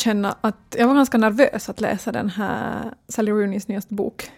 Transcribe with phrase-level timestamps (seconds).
[0.00, 4.30] Erkänna att jag var ganska nervös att läsa den här Sally Rooneys nyaste bok.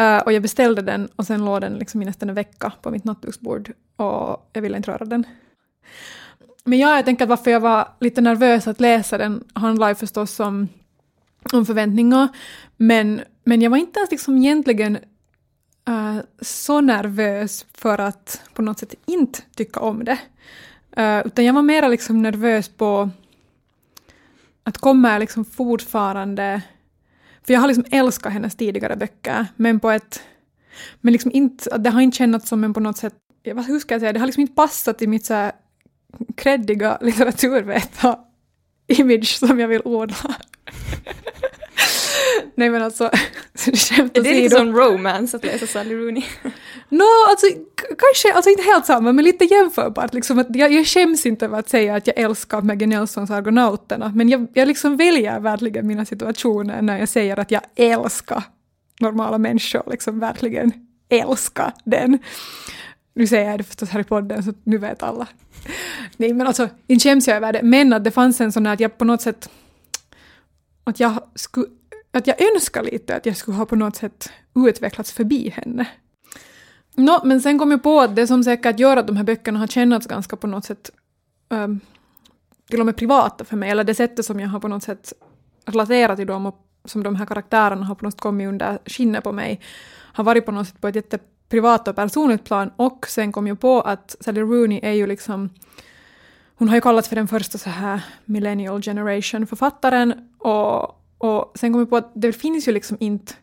[0.00, 2.90] Uh, och jag beställde den och sen låg den liksom i nästan en vecka på
[2.90, 5.26] mitt nattduksbord och jag ville inte röra den.
[6.64, 9.94] Men ja, jag tänker att varför jag var lite nervös att läsa den handlar ju
[9.94, 10.68] förstås om,
[11.52, 12.28] om förväntningar.
[12.76, 14.98] Men, men jag var inte ens liksom egentligen
[15.88, 20.18] uh, så nervös för att på något sätt inte tycka om det.
[20.98, 23.10] Uh, utan jag var mer liksom nervös på
[24.64, 26.62] att kommer liksom fortfarande...
[27.46, 30.22] För jag har liksom älskat hennes tidigare böcker, men på ett...
[31.00, 33.14] Men liksom inte, det har inte känts som en på något sätt...
[33.44, 34.12] Hur ska jag säga?
[34.12, 35.52] Det har liksom inte passat i mitt så här
[36.36, 40.16] kreddiga litteraturvetar-image som jag vill odla.
[42.54, 43.10] Nej men alltså,
[43.54, 46.24] skämt Är det lite som romance att läsa Sally Rooney?
[46.88, 47.46] no, alltså
[47.98, 50.14] kanske, alltså inte helt samma, men lite jämförbart.
[50.14, 54.12] Liksom, att jag, jag skäms inte över att säga att jag älskar Maggie Nelsons Argonauterna,
[54.14, 58.42] men jag, jag liksom väljer verkligen mina situationer när jag säger att jag älskar
[59.00, 60.72] normala människor, liksom verkligen
[61.08, 62.18] älskar den.
[63.14, 65.26] Nu säger jag det förstås här i podden, så nu vet alla.
[66.16, 68.72] Nej, men alltså, inte skäms jag över det, men att det fanns en sån här
[68.72, 69.50] att jag på något sätt
[70.84, 71.66] att jag skulle
[72.12, 75.86] att jag önskar lite att jag skulle ha på något sätt utvecklats förbi henne.
[76.94, 79.58] Nå, men sen kom jag på att det som säkert gör att de här böckerna
[79.58, 80.90] har kännats ganska på något sätt
[81.48, 81.80] um,
[82.70, 85.12] till och med privata för mig, eller det sättet som jag har på något sätt
[85.66, 89.24] relaterat till dem och som de här karaktärerna har på något sätt kommit under skinnet
[89.24, 89.60] på mig,
[90.12, 93.60] har varit på något sätt på ett jätteprivat och personligt plan och sen kom jag
[93.60, 95.50] på att Sally Rooney är ju liksom
[96.54, 101.72] hon har ju kallats för den första så här millennial generation författaren och och sen
[101.72, 103.34] kom jag på att det finns ju liksom inte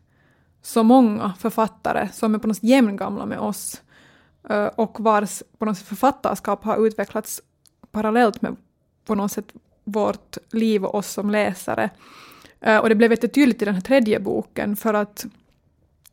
[0.61, 3.81] så många författare som är på något jämngamla med oss
[4.49, 7.41] eh, och vars på något sätt författarskap har utvecklats
[7.91, 8.55] parallellt med
[9.05, 9.53] på något sätt
[9.83, 11.89] vårt liv och oss som läsare.
[12.61, 15.25] Eh, och det blev jättetydligt i den här tredje boken för att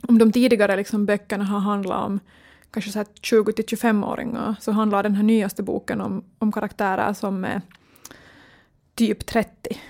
[0.08, 2.20] om de tidigare liksom böckerna har handlat om
[2.70, 7.62] kanske 20 till 25-åringar så handlar den här nyaste boken om, om karaktärer som är
[8.94, 9.80] typ 30.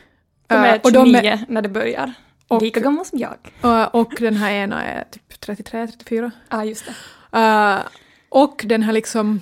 [0.46, 2.12] De är 29 de är, när det börjar.
[2.48, 3.36] Och, Lika gammal som jag.
[3.60, 6.30] Och, och den här ena är typ 33, 34.
[6.48, 7.38] Ja, ah, just det.
[7.38, 7.80] Uh,
[8.28, 9.40] och den här liksom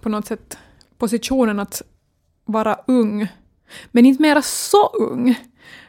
[0.00, 0.58] på något sätt
[0.98, 1.82] positionen att
[2.44, 3.28] vara ung,
[3.90, 5.36] men inte mera så ung, uh,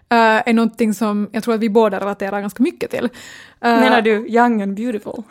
[0.09, 3.03] är någonting som jag tror att vi båda relaterar ganska mycket till.
[3.03, 3.09] Uh,
[3.59, 5.23] Menar du young and beautiful?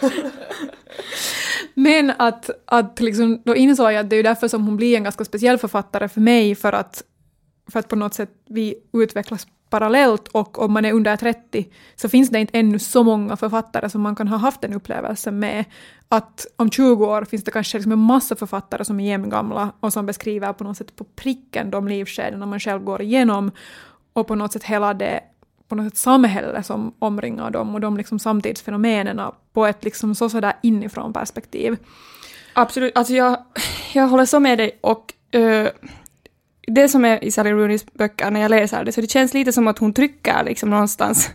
[1.74, 5.04] men att, att liksom, då insåg jag att det är därför som hon blir en
[5.04, 7.02] ganska speciell författare för mig, för att
[7.68, 12.08] för att på något sätt vi utvecklas parallellt och om man är under 30 så
[12.08, 15.64] finns det inte ännu så många författare som man kan ha haft en upplevelse med.
[16.08, 19.92] Att om 20 år finns det kanske liksom en massa författare som är jämngamla och
[19.92, 23.50] som beskriver på något sätt på pricken de livskeden man själv går igenom
[24.12, 25.20] och på något sätt hela det
[25.68, 29.20] på något sätt samhälle som omringar dem och de liksom samtidsfenomenen
[29.52, 31.76] på ett liksom så sådär inifrån perspektiv.
[32.52, 33.36] Absolut, alltså jag,
[33.92, 35.68] jag håller så med dig och uh
[36.66, 39.52] det som är i Sally Rooneys böcker när jag läser det, så det känns lite
[39.52, 41.30] som att hon trycker liksom någonstans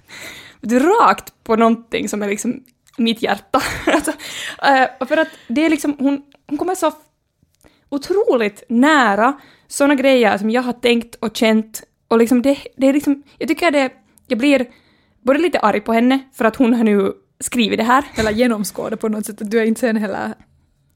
[0.61, 2.63] rakt på någonting som är liksom
[2.97, 3.61] mitt hjärta.
[3.85, 6.91] alltså, uh, för att det är liksom, hon, hon kommer så
[7.89, 12.93] otroligt nära sådana grejer som jag har tänkt och känt och liksom det, det är
[12.93, 13.91] liksom, jag tycker det,
[14.27, 14.65] jag blir
[15.21, 18.05] både lite arg på henne för att hon har nu skrivit det här.
[18.15, 20.33] Eller genomskådat på något sätt, att du är inte sen heller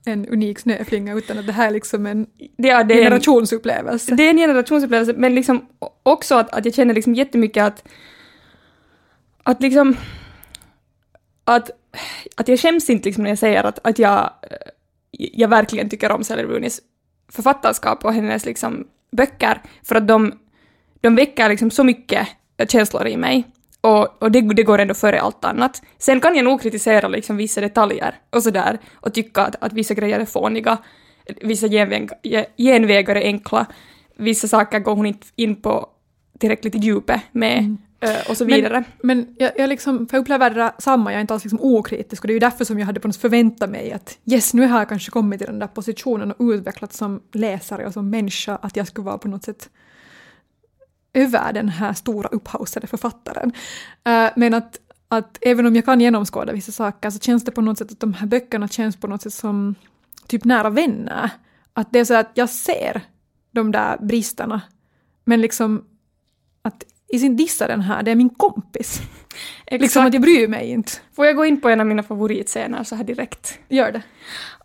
[0.07, 4.11] en unik snöflinga utan att det här är liksom en ja, det är generationsupplevelse.
[4.11, 5.65] En, det är en generationsupplevelse men liksom
[6.03, 7.83] också att, att jag känner liksom jättemycket att
[9.43, 9.97] att liksom
[11.43, 11.71] att,
[12.35, 14.33] att jag skäms inte liksom när jag säger att, att jag,
[15.11, 16.81] jag verkligen tycker om Sally Rooneys
[17.31, 20.39] författarskap och hennes liksom böcker för att de,
[21.01, 22.27] de väcker liksom så mycket
[22.67, 23.43] känslor i mig.
[23.85, 25.81] Och, och det, det, går ändå före allt annat.
[25.97, 29.93] Sen kan jag nog kritisera liksom vissa detaljer och sådär och tycka att, att vissa
[29.93, 30.77] grejer är fåniga,
[31.41, 32.09] vissa genväg,
[32.57, 33.65] genvägar är enkla,
[34.15, 35.89] vissa saker går hon inte in på
[36.39, 37.77] tillräckligt i djupet med mm.
[38.29, 38.83] och så vidare.
[39.01, 41.61] Men, men jag, jag, liksom, för jag upplever det samma, jag är inte alls liksom
[41.61, 44.53] okritisk och det är ju därför som jag hade på något förväntat mig att yes,
[44.53, 48.09] nu har jag kanske kommit till den där positionen och utvecklats som läsare och som
[48.09, 49.69] människa, att jag skulle vara på något sätt
[51.15, 53.51] över den här stora upphausade författaren.
[54.09, 57.61] Uh, men att, att även om jag kan genomskåda vissa saker så känns det på
[57.61, 59.75] något sätt att de här böckerna känns på något sätt som
[60.27, 61.29] typ nära vänner.
[61.73, 63.01] Att det är så att jag ser
[63.51, 64.61] de där bristerna,
[65.23, 65.85] men liksom
[66.61, 69.01] att i sin dissa den här, det är min kompis.
[69.65, 69.81] Exakt.
[69.81, 70.91] Liksom att jag bryr mig inte.
[71.15, 73.59] Får jag gå in på en av mina favoritscener så här direkt?
[73.69, 74.01] Gör det.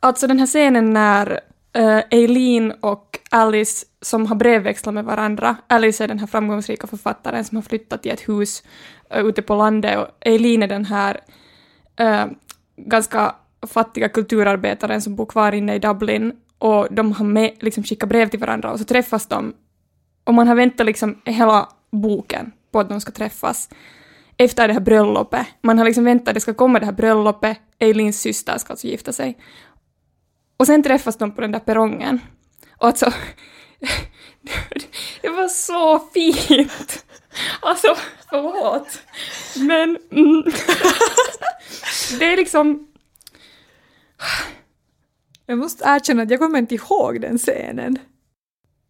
[0.01, 1.41] Alltså den här scenen när
[1.73, 5.57] Eh, uh, Eileen och Alice som har brevväxlat med varandra.
[5.67, 8.63] Alice är den här framgångsrika författaren som har flyttat till ett hus
[9.17, 11.21] uh, ute på landet och Eileen är den här
[12.01, 12.25] uh,
[12.77, 13.35] ganska
[13.67, 18.29] fattiga kulturarbetaren som bor kvar inne i Dublin och de har med, liksom skickat brev
[18.29, 19.55] till varandra och så träffas de
[20.25, 23.69] och man har väntat liksom hela boken på att de ska träffas
[24.37, 25.47] efter det här bröllopet.
[25.63, 28.87] Man har liksom väntat att det ska komma det här bröllopet, Eileens syster ska alltså
[28.87, 29.39] gifta sig.
[30.61, 32.21] Och sen träffas de på den där perrongen.
[32.79, 33.13] Och alltså,
[35.23, 37.05] det var så fint!
[37.61, 37.97] Alltså,
[38.31, 39.03] förlåt.
[39.57, 40.43] Men mm,
[42.19, 42.89] det är liksom...
[45.47, 47.99] Jag måste erkänna att jag kommer inte ihåg den scenen.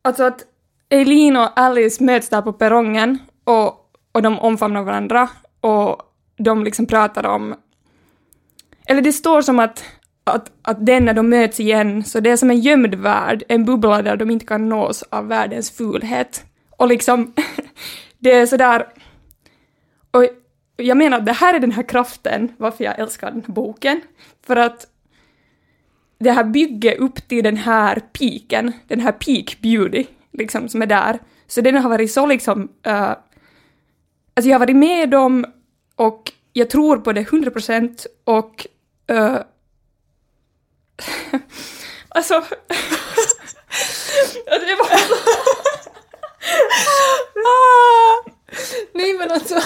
[0.02, 0.44] Alltså att
[0.88, 5.28] Eileen och Alice möts där på perrongen och, och de omfamnar varandra
[5.60, 6.02] och
[6.36, 7.54] de liksom pratar om...
[8.86, 9.84] Eller det står som att,
[10.24, 13.64] att, att den när de möts igen, så det är som en gömd värld, en
[13.64, 16.44] bubbla där de inte kan nås av världens fulhet.
[16.70, 17.32] Och liksom,
[18.18, 18.86] det är sådär...
[20.10, 20.26] Och
[20.76, 24.00] jag menar att det här är den här kraften varför jag älskar den här boken.
[24.46, 24.86] För att
[26.18, 30.86] det här bygger upp till den här piken, den här peak beauty, liksom, som är
[30.86, 31.18] där.
[31.46, 32.62] Så den har varit så liksom...
[32.86, 33.14] Uh,
[34.34, 35.46] alltså jag har varit med om
[35.96, 38.66] och jag tror på det 100 procent och...
[39.12, 39.36] Uh,
[42.08, 42.34] alltså...
[44.44, 44.86] det var...
[47.46, 48.30] ah,
[48.94, 49.60] nej men alltså...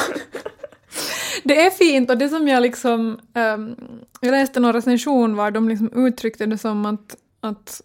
[1.44, 3.20] Det är fint och det som jag liksom...
[3.34, 3.76] Um,
[4.20, 7.82] jag läste någon recension var de liksom uttryckte det som att, att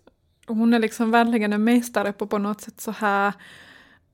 [0.47, 3.33] hon är liksom verkligen en mästare på på något sätt så här...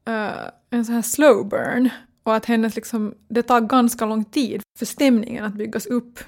[0.10, 1.90] Uh, en så här slow burn.
[2.24, 6.20] Och att hennes liksom, det tar ganska lång tid för stämningen att byggas upp.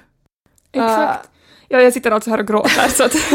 [0.72, 1.24] Exakt.
[1.24, 1.37] Uh,
[1.68, 3.14] ja, jag sitter alltså här och gråter så att...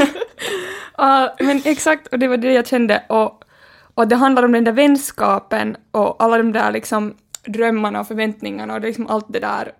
[0.99, 3.03] uh, men exakt, och det var det jag kände.
[3.09, 3.43] Och,
[3.93, 7.13] och det handlar om den där vänskapen och alla de där liksom
[7.45, 9.71] drömmarna och förväntningarna och det liksom allt det där,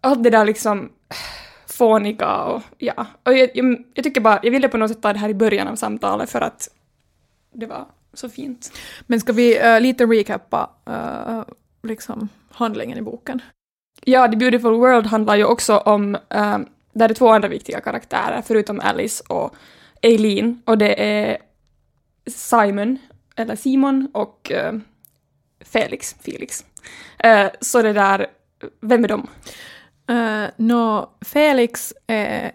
[0.00, 0.90] allt det där liksom
[1.66, 3.06] fåniga och ja.
[3.22, 5.34] Och jag, jag, jag, tycker bara, jag ville på något sätt ta det här i
[5.34, 6.68] början av samtalet för att
[7.52, 8.72] det var så fint.
[9.06, 11.42] Men ska vi uh, lite recappa uh,
[11.82, 13.42] liksom handlingen i boken?
[14.04, 16.58] Ja, The Beautiful World handlar ju också om, uh,
[16.92, 19.54] där är två andra viktiga karaktärer förutom Alice och
[20.02, 21.38] Eileen och det är
[22.26, 22.98] Simon,
[23.36, 24.80] eller Simon och uh,
[25.60, 26.64] Felix, Felix.
[27.26, 28.26] Uh, så det där,
[28.80, 29.26] vem är de?
[30.08, 32.50] Eh, uh, no, Felix, eh,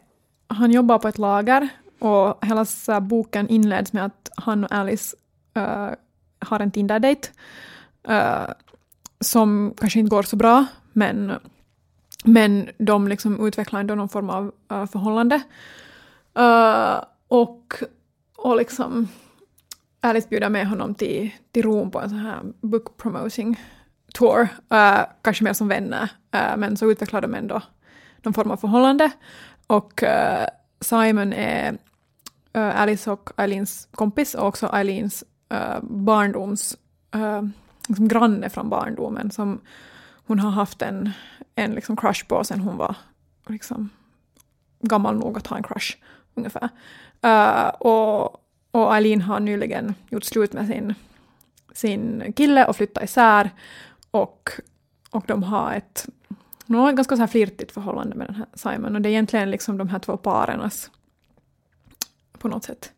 [0.48, 1.70] han jobbar på ett lager
[2.00, 5.16] och hela så boken inleds med att han och Alice
[5.58, 5.90] uh,
[6.40, 7.30] har en Tinder-date
[8.10, 8.54] uh,
[9.20, 11.32] som kanske inte går så bra, men,
[12.24, 15.42] men de liksom utvecklar ändå någon form av uh, förhållande.
[16.36, 17.74] Eh, och,
[18.36, 19.08] och liksom
[20.00, 23.60] Alice bjuder med honom till, till Rom på en sån här book promoting
[24.14, 24.42] tour,
[24.74, 26.04] uh, kanske mer som vänner,
[26.36, 27.62] uh, men så utvecklar de ändå
[28.22, 29.12] någon form av förhållande.
[29.68, 30.46] Och uh,
[30.82, 31.78] Simon är
[32.56, 35.24] Alice och Eileens kompis och också Eileens
[35.82, 36.78] barndoms
[37.88, 39.62] liksom granne från barndomen som
[40.26, 41.10] hon har haft en,
[41.56, 42.96] en liksom crush på sen hon var
[43.48, 43.90] liksom
[44.80, 45.98] gammal nog att ha en crush
[46.36, 46.70] ungefär.
[47.22, 50.94] Eh, och och Eileen har nyligen gjort slut med sin,
[51.74, 53.50] sin kille och flyttat isär.
[54.12, 54.50] Och,
[55.12, 56.08] och de har ett,
[56.66, 58.96] de ganska så här flirtigt förhållande med den här Simon.
[58.96, 60.92] Och det är egentligen liksom de här två parenas
[62.38, 62.92] på något sätt.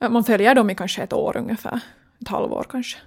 [0.00, 1.80] Eh, man följer dem i kanske ett år ungefär.
[2.20, 2.98] Ett halvår kanske.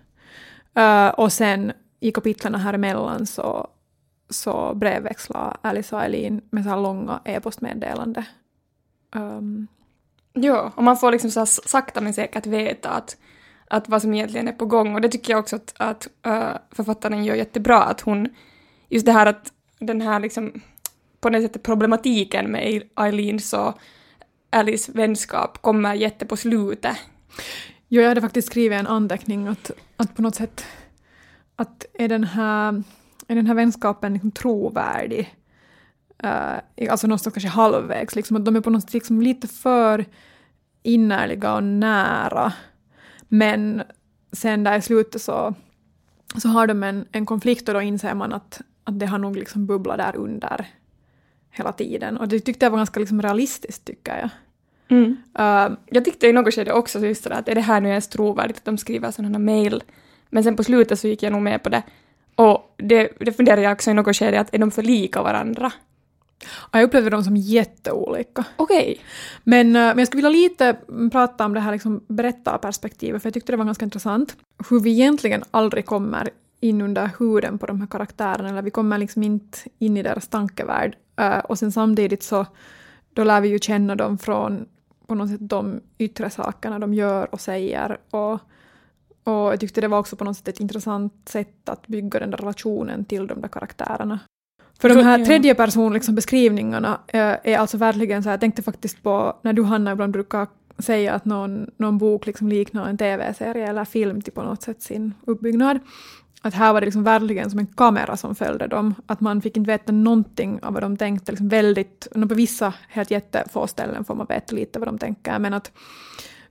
[0.79, 3.67] Uh, och sen i kapitlen här emellan så,
[4.29, 8.23] så brevväxlar Alice och Eileen med så här långa e-postmeddelanden.
[9.15, 9.67] Um,
[10.33, 13.17] Ja, och man får liksom så sakta men säkert veta att,
[13.67, 14.95] att vad som egentligen är på gång.
[14.95, 18.29] Och det tycker jag också att, att uh, författaren gör jättebra, att hon,
[18.89, 20.61] just det här att den här liksom,
[21.19, 23.73] på något sätt problematiken med Eileens och
[24.49, 26.97] Alice vänskap kommer jätte på slutet.
[27.87, 30.65] Jo, jag hade faktiskt skrivit en anteckning att, att på något sätt
[31.55, 32.83] att är den här,
[33.27, 35.35] är den här vänskapen liksom trovärdig?
[36.23, 40.05] Uh, alltså någonstans kanske halvvägs, liksom, att de är på något sätt liksom lite för
[40.83, 42.53] innerliga och nära.
[43.27, 43.83] Men
[44.31, 45.53] sen där i slutet så,
[46.37, 49.35] så har de en, en konflikt och då inser man att, att det har nog
[49.35, 50.67] liksom bubblat där under
[51.49, 52.17] hela tiden.
[52.17, 54.29] Och det tyckte jag var ganska liksom realistiskt, tycker jag.
[54.87, 55.17] Mm.
[55.39, 58.07] Uh, jag tyckte i något skede också just det att är det här nu ens
[58.07, 59.83] trovärdigt att de skriver sådana mejl?
[60.33, 61.83] Men sen på slutet så gick jag nog med på det.
[62.35, 65.71] Och det, det funderar jag också i något skede att är de för lika varandra?
[66.71, 68.45] Ja, Jag upplevde dem som jätteolika.
[68.57, 68.99] Okej.
[69.43, 70.77] Men, eh, men jag skulle vilja lite
[71.11, 74.35] prata om det här liksom berättarperspektivet, för jag tyckte det var ganska intressant.
[74.69, 78.97] Hur vi egentligen aldrig kommer in under huden på de här karaktärerna, eller vi kommer
[78.97, 80.95] liksom inte in i deras tankevärld.
[81.19, 82.45] Eh, och sen samtidigt så
[83.13, 84.65] då lär vi ju känna dem från
[85.07, 87.97] på något sätt de yttre sakerna de gör och säger.
[88.09, 88.39] Och,
[89.23, 92.31] och jag tyckte det var också på något sätt ett intressant sätt att bygga den
[92.31, 94.19] där relationen till de där karaktärerna.
[94.79, 98.63] För de här tredje person liksom beskrivningarna eh, är alltså verkligen så här, jag tänkte
[98.63, 102.97] faktiskt på när du Hanna ibland brukar säga att någon, någon bok liksom liknar en
[102.97, 105.79] tv-serie eller film till på något sätt sin uppbyggnad.
[106.41, 108.95] Att här var det liksom verkligen som en kamera som följde dem.
[109.05, 111.31] Att man fick inte veta någonting av vad de tänkte.
[111.31, 115.39] Liksom väldigt, på vissa helt jättefå ställen får man veta lite vad de tänker.
[115.39, 115.71] Men att,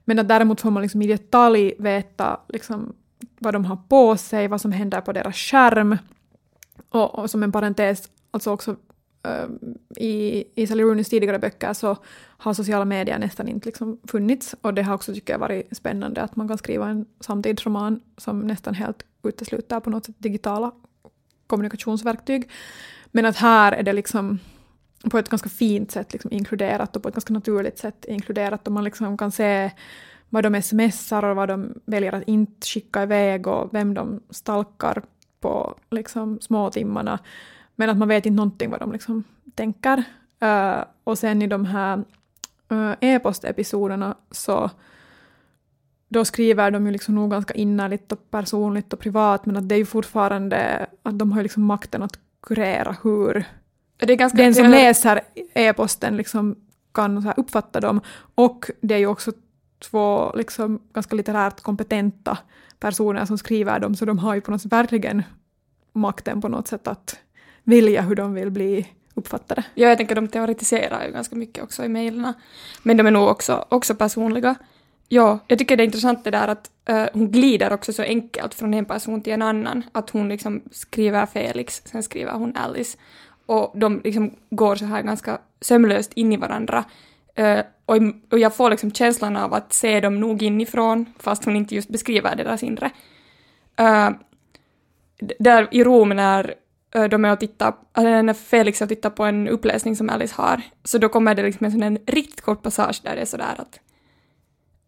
[0.05, 2.93] men att däremot får man liksom i detalj veta liksom
[3.39, 5.97] vad de har på sig, vad som händer på deras skärm.
[6.89, 8.75] Och, och som en parentes, alltså också
[9.23, 9.47] äh,
[9.97, 11.97] i, i Sally Rooneys tidigare böcker så
[12.37, 14.55] har sociala medier nästan inte liksom funnits.
[14.61, 18.39] Och det har också tycker jag varit spännande att man kan skriva en samtidsroman som
[18.39, 20.71] nästan helt utesluter på något sätt digitala
[21.47, 22.49] kommunikationsverktyg.
[23.11, 24.39] Men att här är det liksom
[25.11, 28.73] på ett ganska fint sätt liksom inkluderat och på ett ganska naturligt sätt inkluderat och
[28.73, 29.71] man liksom kan se
[30.29, 35.03] vad de smsar och vad de väljer att inte skicka iväg och vem de stalkar
[35.39, 37.19] på liksom småtimmarna.
[37.75, 39.23] Men att man vet inte någonting vad de liksom
[39.55, 40.03] tänker.
[40.43, 42.03] Uh, och sen i de här
[42.71, 44.69] uh, e-postepisoderna så
[46.07, 49.75] då skriver de ju liksom nog ganska innerligt och personligt och privat men att det
[49.75, 53.45] är ju fortfarande att de har ju liksom makten att kurera hur
[54.05, 54.37] det är ganska...
[54.37, 55.21] den som det är- läser
[55.53, 56.55] e-posten liksom
[56.93, 58.01] kan så uppfatta dem.
[58.35, 59.31] Och det är ju också
[59.79, 62.37] två liksom ganska litterärt kompetenta
[62.79, 65.23] personer som skriver dem, så de har ju på något sätt verkligen
[65.93, 67.19] makten på något sätt att
[67.63, 69.63] vilja hur de vill bli uppfattade.
[69.75, 72.33] Ja, jag tänker de teoretiserar ju ganska mycket också i mejlen.
[72.83, 74.55] Men de är nog också, också personliga.
[75.09, 78.53] Ja, jag tycker det är intressant det där att eh, hon glider också så enkelt
[78.53, 79.83] från en person till en annan.
[79.91, 82.97] Att hon liksom skriver Felix, sen skriver hon Alice.
[83.45, 86.85] Och de liksom går så här ganska sömlöst in i varandra.
[87.35, 87.97] Eh, och,
[88.31, 91.89] och jag får liksom känslan av att se dem nog inifrån, fast hon inte just
[91.89, 92.91] beskriver deras inre.
[93.75, 94.09] Eh,
[95.39, 96.55] där i Rom när
[96.95, 100.09] eh, de är och tittar, eller när Felix är och tittar på en uppläsning som
[100.09, 103.21] Alice har, så då kommer det liksom en sån en riktigt kort passage där det
[103.21, 103.79] är sådär att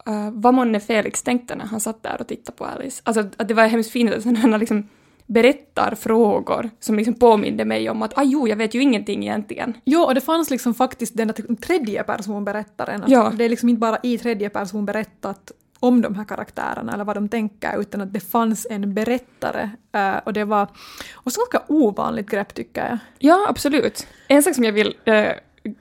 [0.10, 3.02] uh, vad månne Felix tänkte när han satt där och tittade på Alice.
[3.06, 4.90] Alltså att det var hemskt fint att han liksom
[5.28, 9.74] berättar frågor som liksom påminde mig om att ah, jo, jag vet ju ingenting egentligen.
[9.86, 13.04] Jo, och det fanns liksom faktiskt den där tredje person berättaren.
[13.04, 13.32] Att Ja.
[13.36, 17.18] Det är liksom inte bara i tredje person berättat om de här karaktärerna eller vad
[17.18, 19.70] de tänker, utan att det fanns en berättare.
[19.94, 20.68] eh, och det var
[21.16, 22.98] också ganska ovanligt grepp tycker jag.
[23.20, 24.08] Ja, absolut.
[24.28, 25.28] En sak som jag vill eh,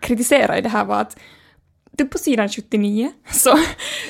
[0.00, 1.16] kritisera i det här var att
[1.98, 3.58] typ på sidan 79, så,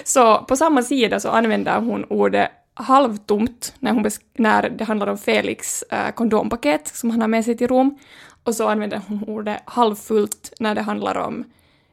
[0.04, 5.18] så på samma sida så använder hon ordet halvtomt när, hon när det handlar om
[5.18, 7.98] Felix eh, kondompaket som han har med sig till Rom.
[8.44, 11.44] Och så använder hon ordet halvfullt när det handlar om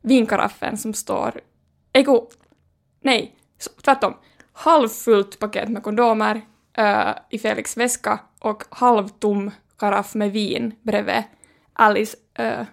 [0.02, 1.42] vinkaraffen som står...
[1.94, 2.28] Ego,
[3.02, 3.36] nej,
[3.84, 4.14] tvärtom.
[4.54, 6.42] Halvfullt paket med kondomer
[6.78, 11.24] eh, i Felix väska och halvtom karaff med vin bredvid
[11.74, 12.66] Alice eh,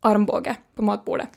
[0.00, 1.28] armbåge på matbordet.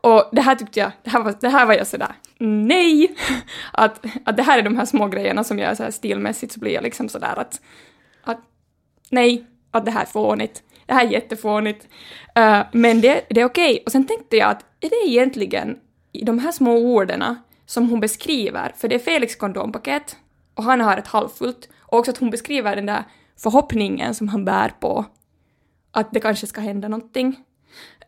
[0.00, 3.16] Och det här tyckte jag, det här var, det här var jag sådär, nej!
[3.72, 6.60] Att, att det här är de här små grejerna som jag så här stilmässigt så
[6.60, 7.60] blir jag liksom sådär att,
[8.24, 8.38] att
[9.10, 10.62] nej, att det här är fånigt.
[10.86, 11.88] Det här är jättefånigt.
[12.38, 13.82] Uh, men det, det är okej.
[13.86, 15.78] Och sen tänkte jag att är det egentligen
[16.12, 20.16] i de här små orden som hon beskriver, för det är Felix kondompaket
[20.54, 23.04] och han har ett halvfullt, och också att hon beskriver den där
[23.38, 25.04] förhoppningen som han bär på
[25.90, 27.36] att det kanske ska hända någonting.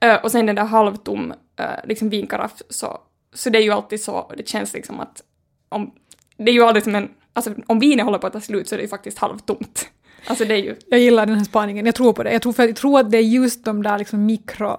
[0.00, 3.00] Eh, och sen den där halvtom uh, liksom vinkaraff, så,
[3.34, 5.22] så det är ju alltid så, det känns liksom att
[5.68, 5.94] om,
[6.36, 8.74] det är ju aldrig som en, alltså om vinet håller på att ta slut så
[8.74, 9.88] är det ju faktiskt halvtomt.
[10.26, 12.32] Alltså det är ju, Jag gillar den här spaningen, jag tror på det.
[12.32, 14.76] Jag tror, för, jag tror att det är just de där liksom mikro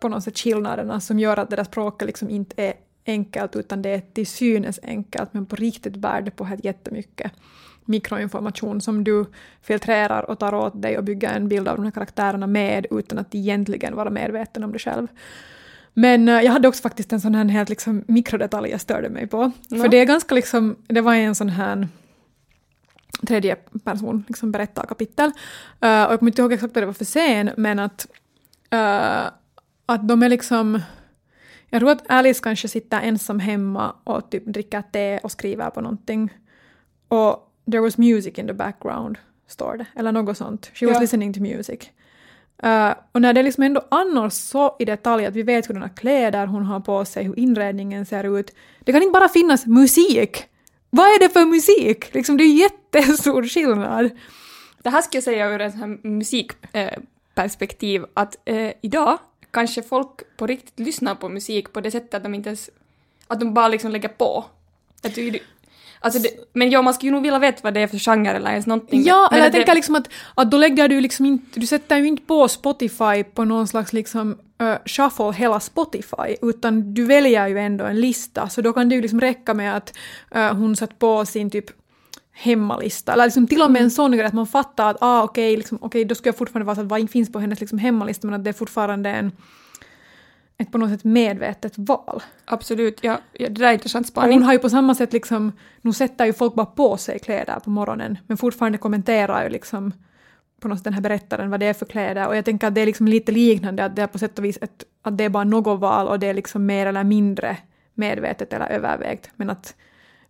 [0.00, 2.72] på något sätt skillnaderna som gör att det där språket liksom inte är
[3.06, 7.32] enkelt utan det är till synes enkelt men på riktigt bär det på helt jättemycket
[7.84, 9.26] mikroinformation som du
[9.62, 13.18] filtrerar och tar åt dig och bygger en bild av de här karaktärerna med utan
[13.18, 15.06] att egentligen vara medveten om det själv.
[15.94, 19.26] Men eh, jag hade också faktiskt en sån här helt liksom mikrodetalj jag störde mig
[19.26, 19.52] på.
[19.68, 19.78] Ja.
[19.78, 21.88] För det är ganska liksom, det var en sån här
[23.26, 25.26] tredje person liksom berättarkapitel.
[25.26, 25.32] Uh,
[25.80, 28.06] och jag kommer inte ihåg exakt vad det var för scen, men att,
[28.74, 29.30] uh,
[29.86, 30.80] att de är liksom...
[31.72, 35.80] Jag tror att Alice kanske sitter ensam hemma och typ dricker te och skriver på
[35.80, 36.32] någonting.
[37.08, 39.86] Och there was music in the background, står det.
[39.96, 40.70] Eller något sånt.
[40.74, 41.00] She was Ja.
[41.00, 41.80] listening to music.
[42.64, 46.46] Uh, och när det liksom ändå annars så i detalj att vi vet hurdana kläder
[46.46, 48.54] hon har på sig, hur inredningen ser ut.
[48.84, 50.44] Det kan inte bara finnas musik.
[50.90, 52.14] Vad är det för musik?
[52.14, 54.10] Liksom, det är jättestor skillnad.
[54.82, 55.74] Det här ska jag säga ur ett
[56.04, 59.18] musikperspektiv, att eh, idag
[59.50, 62.70] kanske folk på riktigt lyssnar på musik på det sättet att de inte ens,
[63.26, 64.44] att de bara liksom lägger på.
[65.02, 65.38] Att du,
[66.02, 68.30] Alltså det, men ja, man skulle ju nog vilja veta vad det är för genre
[68.30, 69.02] eller ens någonting.
[69.02, 71.66] Ja, men eller jag det, tänker liksom att, att då lägger du liksom inte, du
[71.66, 77.04] sätter ju inte på Spotify på någon slags liksom uh, shuffle hela Spotify, utan du
[77.04, 79.96] väljer ju ändå en lista, så då kan det ju liksom räcka med att
[80.36, 81.66] uh, hon satt på sin typ
[82.32, 85.52] hemmalista, eller liksom till och med en sån grej att man fattar att ah, okej,
[85.52, 87.78] okay, liksom, okay, då ska jag fortfarande vara så att vad finns på hennes liksom,
[87.78, 89.32] hemmalista, men att det är fortfarande en
[90.60, 92.22] ett på något sätt medvetet val.
[92.44, 94.32] Absolut, ja, ja det där är intressant spaning.
[94.32, 97.60] hon har ju på samma sätt liksom, nu sätter ju folk bara på sig kläder
[97.60, 99.92] på morgonen, men fortfarande kommenterar ju liksom
[100.60, 102.74] på något sätt den här berättaren vad det är för kläder och jag tänker att
[102.74, 105.24] det är liksom lite liknande, att det är på sätt och vis ett, att det
[105.24, 107.56] är bara något val och det är liksom mer eller mindre
[107.94, 109.74] medvetet eller övervägt, men att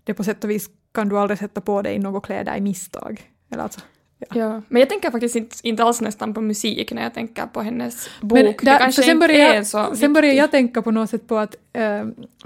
[0.05, 3.23] det på sätt och vis kan du aldrig sätta på dig några kläder i misstag.
[3.51, 3.81] Eller alltså,
[4.29, 4.63] Ja.
[4.69, 8.09] men jag tänker faktiskt inte, inte alls nästan på musik när jag tänker på hennes
[8.21, 8.33] bok.
[8.33, 11.29] Men där, det kanske sen börjar, jag, så sen börjar jag tänka på något sätt
[11.29, 11.83] på att, äh,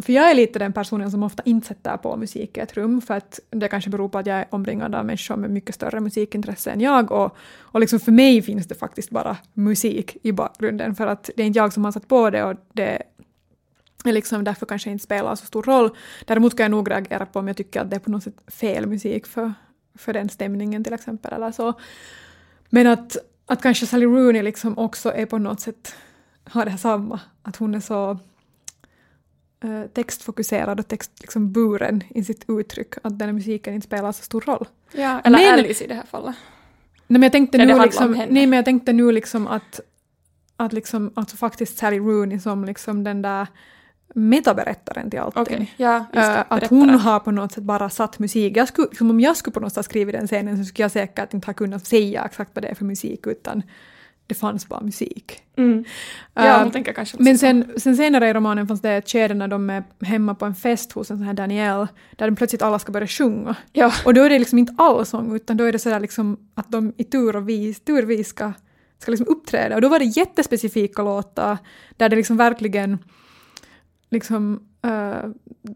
[0.02, 3.00] för jag är lite den personen som ofta inte sätter på musik i ett rum,
[3.00, 6.00] för att det kanske beror på att jag är omringad av människor med mycket större
[6.00, 10.94] musikintresse än jag, och, och liksom för mig finns det faktiskt bara musik i bakgrunden,
[10.94, 13.02] för att det är inte jag som har satt på det, och det
[14.04, 15.90] är liksom därför kanske inte spelar så stor roll.
[16.24, 18.42] Däremot kan jag nog reagera på om jag tycker att det är på något sätt
[18.46, 19.52] fel musik för,
[19.94, 21.32] för den stämningen till exempel.
[21.32, 21.74] Eller så.
[22.70, 25.94] Men att, att kanske Sally Rooney liksom också är på något sätt
[26.44, 28.18] har det här samma, att hon är så
[29.64, 34.40] uh, textfokuserad och textburen liksom i sitt uttryck, att den musiken inte spelar så stor
[34.40, 34.66] roll.
[34.92, 36.34] Ja, eller men, Alice i det här fallet.
[37.06, 39.80] Nej men jag tänkte, nu liksom, nej, men jag tänkte nu liksom att,
[40.56, 43.46] att liksom, alltså faktiskt Sally Rooney som liksom den där
[44.14, 45.42] metaberättaren till allting.
[45.42, 45.66] Okay.
[45.76, 48.56] Ja, det, att hon har på något sätt bara satt musik.
[48.56, 50.90] Jag skulle, liksom om jag skulle på något sätt skriva den scenen så skulle jag
[50.90, 53.62] säkert inte ha kunnat säga exakt vad det är för musik utan
[54.26, 55.42] det fanns bara musik.
[55.56, 55.84] Mm.
[56.34, 59.70] Ja, tänker kanske men sen, sen senare i romanen fanns det ett skede när de
[59.70, 62.92] är hemma på en fest hos en sån här Danielle där de plötsligt alla ska
[62.92, 63.56] börja sjunga.
[63.72, 63.92] Ja.
[64.04, 66.92] Och då är det liksom inte allsång utan då är det sådär liksom att de
[66.96, 68.52] i tur och vis, turvis ska,
[68.98, 69.74] ska liksom uppträda.
[69.74, 71.58] Och då var det jättespecifika låtar
[71.96, 72.98] där det liksom verkligen
[74.14, 75.30] liksom, uh,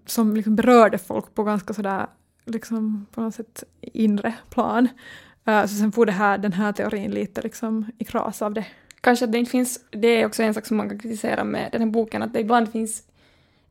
[0.06, 2.06] som liksom berörde folk på ganska sådär,
[2.44, 4.88] liksom på något sätt inre plan.
[5.48, 8.66] Uh, så sen får det här, den här teorin lite liksom i kras av det.
[9.00, 11.68] Kanske att det inte finns, det är också en sak som man kan kritisera med
[11.72, 13.02] den här boken, att det ibland finns,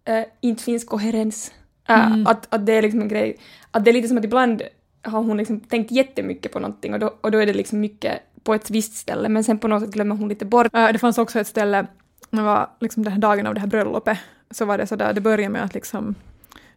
[0.10, 1.52] uh, inte finns koherens.
[1.90, 2.28] Mm.
[2.28, 3.38] Att, att det är liksom en grej,
[3.72, 4.62] att det är lite som att ibland
[5.02, 8.22] har hon liksom tänkt jättemycket på någonting och då, och då är det liksom mycket
[8.44, 10.68] på ett visst ställe men sen på något sätt glömmer hon lite bort.
[10.72, 11.88] det fanns också ett ställe,
[12.30, 14.18] det var liksom den här dagen av det här bröllopet,
[14.52, 16.16] så var det sådär, det började med att liksom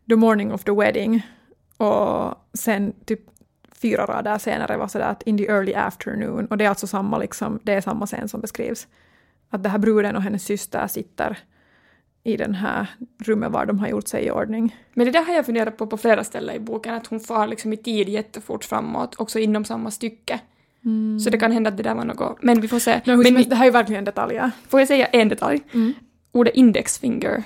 [0.09, 1.27] the morning of the wedding
[1.77, 3.21] och sen typ
[3.73, 7.19] fyra rader senare var sådär att in the early afternoon och det är alltså samma
[7.19, 8.87] liksom, det är samma scen som beskrivs.
[9.51, 11.39] Att det här bruden och hennes syster sitter
[12.23, 12.87] i den här
[13.19, 14.77] rummet var de har gjort sig i ordning.
[14.95, 17.47] Men det där har jag funderat på på flera ställen i boken, att hon far
[17.47, 20.41] liksom i tid jättefort framåt, också inom samma stycke.
[20.85, 21.21] Mm.
[21.21, 23.01] Så det kan hända att det där var något, men vi får se.
[23.05, 24.51] No, men det här är ju verkligen detaljer.
[24.69, 25.61] Får jag säga en detalj?
[25.73, 25.95] Mm.
[26.33, 27.43] Ordet indexfinger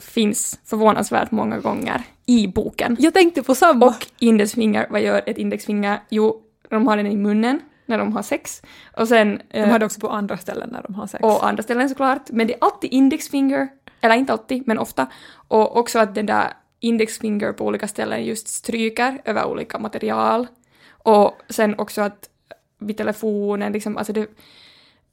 [0.00, 2.96] finns förvånansvärt många gånger i boken.
[3.00, 3.86] Jag tänkte på samma.
[3.86, 6.00] Och indexfinger, vad gör ett indexfinger?
[6.08, 8.62] Jo, de har den i munnen när de har sex.
[8.96, 9.42] Och sen...
[9.52, 11.24] De har det också på andra ställen när de har sex.
[11.24, 12.30] Och andra ställen såklart.
[12.30, 13.68] Men det är alltid indexfinger,
[14.00, 15.06] eller inte alltid, men ofta.
[15.48, 20.46] Och också att den där indexfinger på olika ställen just stryker över olika material.
[20.90, 22.30] Och sen också att
[22.78, 24.30] vid telefonen, liksom, alltså det...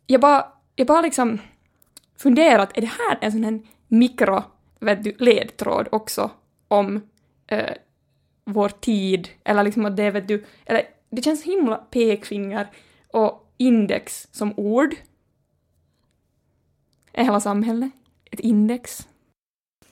[0.08, 0.46] Jag bara,
[0.76, 1.40] jag bara liksom
[2.18, 4.44] funderat, är det här en sån här mikro
[4.80, 6.32] vet du, ledtråd också
[6.68, 7.02] om
[7.48, 7.74] eh,
[8.46, 12.68] vår tid, eller liksom att det vet du, eller det känns himla pekfinger
[13.14, 14.96] och index som ord.
[17.14, 17.92] Är hela samhället
[18.32, 19.08] ett index?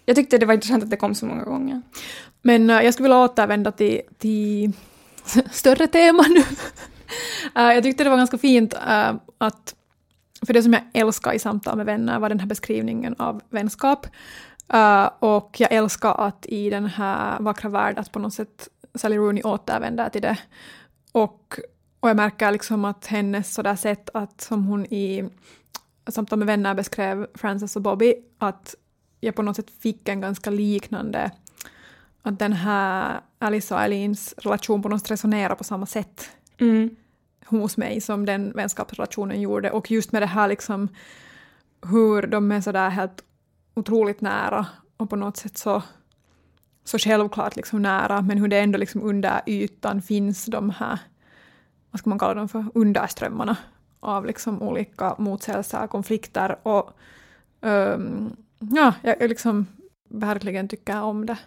[0.06, 1.82] Jag tyckte det var intressant att det kom så många gånger.
[2.42, 4.72] Men uh, jag skulle vilja återvända till, till
[5.52, 6.40] större teman nu.
[6.40, 6.46] uh,
[7.74, 9.76] jag tyckte det var ganska fint uh, att,
[10.46, 14.08] för det som jag älskar i samtal med vänner var den här beskrivningen av vänskap.
[14.74, 19.18] Uh, och jag älskar att i den här vackra världen att på något sätt Sally
[19.18, 20.38] Rooney återvänder till det.
[21.12, 21.60] Och,
[22.00, 25.30] och jag märker liksom att hennes sådär sätt att som hon i
[26.08, 28.76] Samtal med vänner beskrev Frances och Bobby, att
[29.20, 31.32] jag på något sätt fick en ganska liknande
[32.22, 36.30] att den här Alice och Alins relation på något sätt resonerar på samma sätt.
[36.58, 36.96] Mm.
[37.46, 40.90] hos mig som den vänskapsrelationen gjorde och just med det här liksom
[41.82, 43.24] hur de är sådär helt
[43.76, 45.84] otroligt nära och på något sätt så,
[46.84, 51.00] så självklart liksom nära men hur det ändå liksom under ytan finns de här,
[51.92, 53.58] vad ska man kalla dem för, underströmmarna
[54.00, 56.98] av liksom olika motsägelser, konflikter och
[57.62, 59.68] um, ja, jag liksom
[60.10, 61.38] verkligen tycker om det.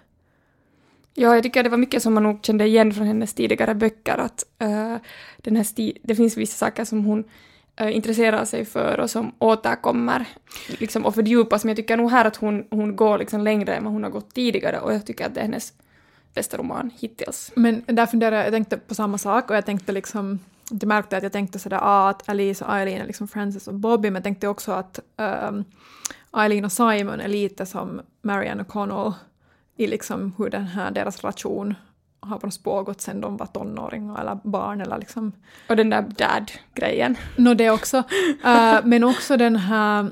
[1.14, 4.18] Ja, jag tycker det var mycket som man nog kände igen från hennes tidigare böcker,
[4.18, 4.96] att uh,
[5.36, 7.26] den här sti- det finns vissa saker som hon uh,
[7.80, 10.26] Eh, intresserar sig för och som återkommer
[10.66, 13.84] liksom, och fördjupas, men jag tycker nog här att hon, hon går liksom längre än
[13.84, 15.72] vad hon har gått tidigare och jag tycker att det är hennes
[16.34, 17.52] bästa roman hittills.
[17.54, 20.38] Men där funderade jag, jag tänkte på samma sak och jag tänkte liksom
[20.70, 23.74] du märkte att jag tänkte sådär ah, att Alice och Eileen är liksom Frances och
[23.74, 25.00] Bobby, men jag tänkte också att
[25.48, 25.64] um,
[26.36, 29.12] Eileen och Simon är lite som Marianne och Connell
[29.76, 31.74] i liksom hur den här, deras relation
[32.20, 35.32] har på något pågått sen de var tonåringar eller barn eller liksom...
[35.68, 37.16] Och den där dad-grejen.
[37.36, 37.96] Nå, no, det också.
[37.96, 40.10] Uh, men också den här...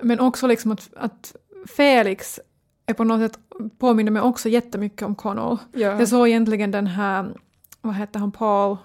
[0.00, 1.36] Men också liksom att, att
[1.76, 2.40] Felix
[2.86, 3.40] är på något sätt
[3.78, 5.56] påminner mig också jättemycket om Connell.
[5.72, 5.98] Ja.
[5.98, 7.34] Jag såg egentligen den här,
[7.80, 8.76] vad heter han, Paul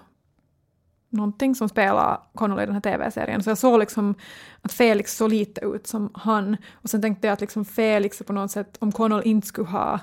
[1.12, 3.42] någonting som spelar Connolly i den här tv-serien.
[3.42, 4.14] Så jag såg liksom
[4.62, 6.56] att Felix såg lite ut som han.
[6.72, 9.68] Och sen tänkte jag att liksom Felix är på något sätt, om Connell inte skulle
[9.68, 9.94] ha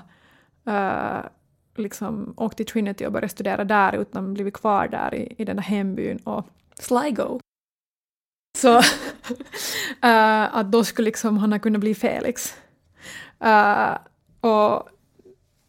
[0.68, 1.26] uh,
[1.80, 5.56] liksom åkt till Trinity och börjat studera där utan blivit kvar där i, i den
[5.56, 7.40] där hembyn och Sligo.
[8.58, 8.82] Så uh,
[10.56, 12.54] att då skulle liksom han ha kunnat bli Felix.
[13.44, 13.96] Uh,
[14.40, 14.88] och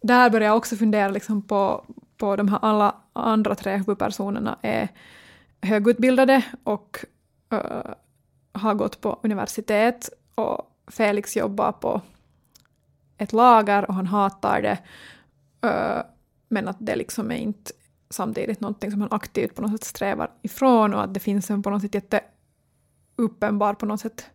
[0.02, 1.86] där började jag också fundera liksom på,
[2.18, 4.88] på de här alla andra tre huvudpersonerna är
[5.62, 7.06] högutbildade och
[7.54, 7.94] uh,
[8.52, 12.02] har gått på universitet och Felix jobbar på
[13.18, 14.78] ett lager och han hatar det.
[15.62, 16.02] Eh,
[16.50, 17.72] men att det liksom är inte
[18.10, 21.64] samtidigt någonting som han aktivt på något sätt strävar ifrån och att det finns en
[21.64, 24.26] på något sätt jätteuppenbar på något sätt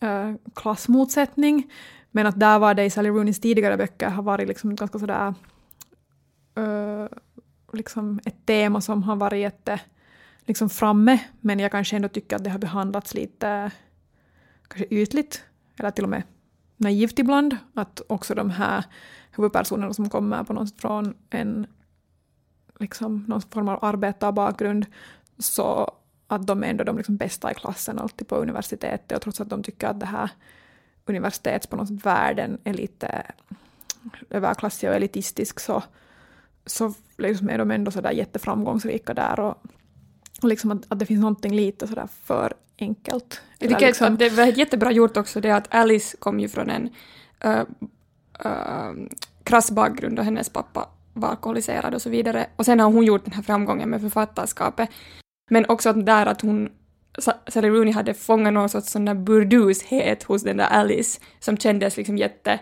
[0.00, 1.72] eh, klassmotsättning.
[2.10, 5.34] Men att där var det i Sally Rooneys tidigare böcker har varit liksom ganska sådär
[6.58, 7.06] uh,
[7.72, 9.80] liksom ett tema som har varit jätte
[10.46, 13.70] liksom framme, men jag kanske ändå tycker att det har behandlats lite
[14.68, 15.44] kanske ytligt,
[15.76, 16.22] eller till och med
[16.76, 18.84] naivt ibland, att också de här
[19.36, 21.66] huvudpersonerna som kommer på något sätt från en
[22.78, 24.86] liksom, någon form av arbetarbakgrund,
[25.38, 25.92] så
[26.26, 29.50] att de är ändå de liksom bästa i klassen alltid på universitetet, och trots att
[29.50, 30.30] de tycker att det här
[31.06, 33.22] universitets på något sätt världen är lite
[34.30, 35.82] överklassig och elitistisk, så,
[36.66, 39.64] så liksom är de ändå sådär jätteframgångsrika där och
[40.42, 43.40] och liksom att, att det finns någonting lite sådär för enkelt.
[43.58, 44.12] Jag tycker liksom...
[44.12, 46.88] att det var jättebra gjort också det att Alice kom ju från en
[47.44, 47.62] uh,
[48.46, 49.06] uh,
[49.44, 52.46] krass bakgrund och hennes pappa var alkoholiserad och så vidare.
[52.56, 54.90] Och sen har hon gjort den här framgången med författarskapet.
[55.50, 56.68] Men också att där att hon
[57.48, 61.96] Sally Rooney hade fångat någon sorts sån där burdushet hos den där Alice som kändes
[61.96, 62.60] liksom jätte...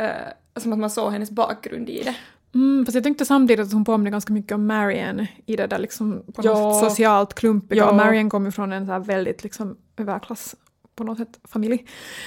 [0.00, 2.14] Uh, som att man såg hennes bakgrund i det.
[2.54, 5.78] Mm, fast jag tänkte samtidigt att hon påminner ganska mycket om Marian i det där
[5.78, 6.52] liksom på ja.
[6.52, 7.84] något socialt klumpiga.
[7.84, 7.92] Ja.
[7.92, 10.54] Marian kommer från en så väldigt liksom överklass
[10.96, 11.86] på något sätt familj.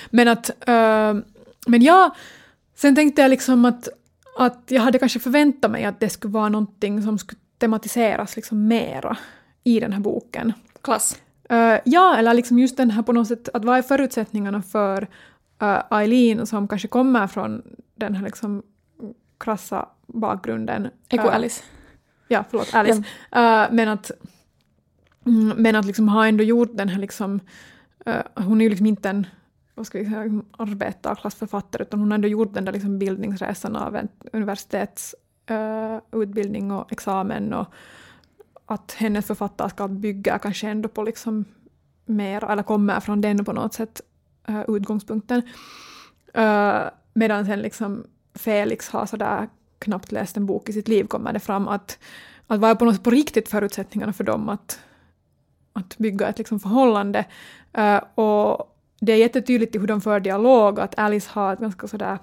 [0.09, 1.21] Men att, uh,
[1.67, 2.15] men ja,
[2.75, 3.87] sen tänkte jag liksom att,
[4.37, 8.67] att jag hade kanske förväntat mig att det skulle vara någonting som skulle tematiseras liksom
[8.67, 9.17] mera
[9.63, 10.53] i den här boken.
[10.81, 11.21] Klass?
[11.51, 15.07] Uh, ja, eller liksom just den här på något sätt, att vad är förutsättningarna för
[15.63, 17.61] uh, Eileen som kanske kommer från
[17.95, 18.63] den här liksom
[19.37, 20.87] krassa bakgrunden.
[21.09, 21.63] Eko uh, Alice.
[22.27, 23.03] Ja, förlåt, Alice.
[23.31, 23.65] Ja.
[23.65, 24.11] Uh, men att,
[25.25, 27.39] mm, men att liksom ha ändå gjort den här liksom,
[28.07, 29.27] uh, hon är ju liksom inte en
[29.75, 33.95] vad ska vi säga, arbetarklassförfattare, utan hon har ändå gjort den där liksom bildningsresan av
[33.95, 37.67] en universitetsutbildning eh, och examen och
[38.65, 41.45] att hennes författarskap bygger kanske ändå på liksom
[42.05, 44.01] mer, eller kommer från den på något sätt,
[44.47, 45.41] eh, utgångspunkten.
[46.33, 46.81] Eh,
[47.13, 51.39] medan sen liksom Felix har sådär knappt läst en bok i sitt liv kommer det
[51.39, 51.99] fram att,
[52.47, 54.79] att vad är på, något, på riktigt förutsättningarna för dem att,
[55.73, 57.25] att bygga ett liksom förhållande.
[57.77, 61.87] Uh, och det är jättetydligt i hur de för dialog att Alice har ett ganska
[61.87, 62.19] sådär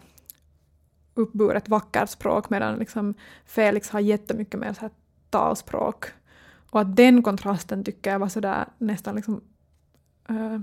[1.14, 3.14] uppburet vackert språk medan liksom
[3.46, 4.90] Felix har jättemycket mer så här
[5.30, 6.06] talspråk.
[6.70, 9.40] Och att den kontrasten tycker jag var sådär nästan liksom
[10.28, 10.60] äh,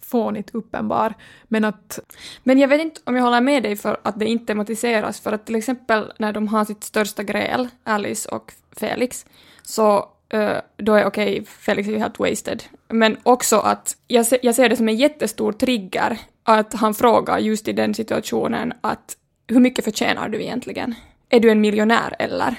[0.00, 1.14] fånigt uppenbar.
[1.44, 1.98] Men att...
[2.42, 5.32] Men jag vet inte om jag håller med dig för att det inte tematiseras, för
[5.32, 9.26] att till exempel när de har sitt största gräl, Alice och Felix,
[9.62, 12.62] så uh, då är okej, okay, Felix är ju helt wasted.
[12.88, 17.38] Men också att jag, se, jag ser det som en jättestor trigger att han frågar
[17.38, 19.16] just i den situationen att
[19.46, 20.94] hur mycket förtjänar du egentligen?
[21.28, 22.56] Är du en miljonär eller?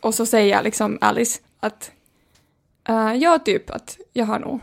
[0.00, 1.90] Och så säger liksom Alice att
[2.88, 4.60] Uh, ja, typ att jag har nog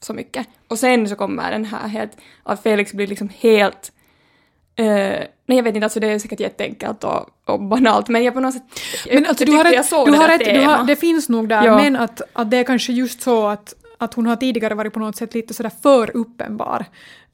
[0.00, 0.46] så mycket.
[0.68, 3.92] Och sen så kommer den här helt, att Felix blir liksom helt
[4.80, 8.34] Uh, nej jag vet inte, alltså det är säkert jätteenkelt och, och banalt men jag
[8.34, 8.62] på något sätt...
[9.12, 11.76] Men alltså, du har rätt, du har rätt du har, det finns nog där ja.
[11.76, 14.98] men att, att det är kanske just så att, att hon har tidigare varit på
[14.98, 16.84] något sätt lite sådär för uppenbar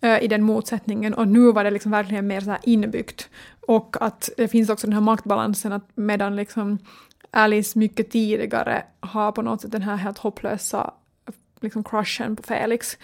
[0.04, 3.28] uh, i den motsättningen och nu var det liksom verkligen mer så inbyggt.
[3.60, 6.78] Och att det finns också den här maktbalansen att medan liksom
[7.30, 10.90] Alice mycket tidigare har på något sätt den här helt hopplösa
[11.60, 12.96] liksom crushen på Felix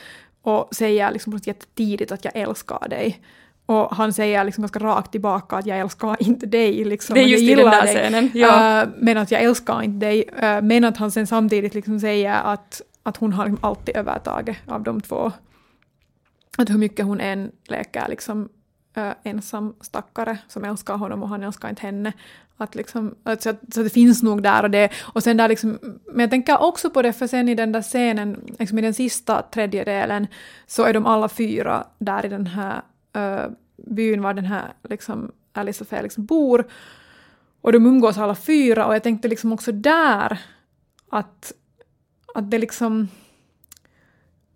[0.42, 3.20] och säger liksom på något jättetidigt att jag älskar dig.
[3.66, 6.84] Och han säger liksom ganska rakt tillbaka att jag älskar inte dig.
[6.84, 7.94] Liksom, det är just i den där dig.
[7.94, 8.30] scenen.
[8.34, 8.82] Ja.
[8.82, 10.24] Uh, men att jag älskar inte dig.
[10.42, 14.56] Uh, men att han sen samtidigt liksom säger att, att hon har liksom alltid övertaget
[14.66, 15.32] av de två.
[16.58, 18.48] Att hur mycket hon än leker liksom,
[18.98, 22.12] uh, ensam stackare som älskar honom och han älskar inte henne.
[22.56, 24.90] Att liksom, att, så, så det finns nog där och det.
[25.02, 27.82] Och sen där liksom, men jag tänker också på det för sen i den där
[27.82, 30.26] scenen, liksom i den sista tredjedelen,
[30.66, 32.82] så är de alla fyra där i den här
[33.16, 33.46] uh,
[33.76, 36.64] byn var den här liksom, Alice och Felix bor.
[37.60, 40.40] Och de umgås alla fyra och jag tänkte liksom också där
[41.10, 41.52] att,
[42.34, 43.08] att det liksom...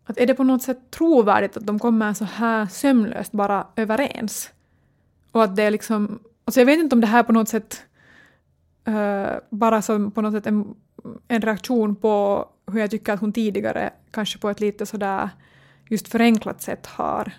[0.05, 4.51] Att är det på något sätt trovärdigt att de kommer så här sömlöst bara överens?
[5.33, 6.19] Och att det är liksom...
[6.45, 7.83] Alltså jag vet inte om det här på något sätt
[8.89, 10.75] uh, bara som på något sätt en,
[11.29, 15.31] en reaktion på hur jag tycker att hon tidigare kanske på ett lite sådär
[15.89, 17.33] just förenklat sätt har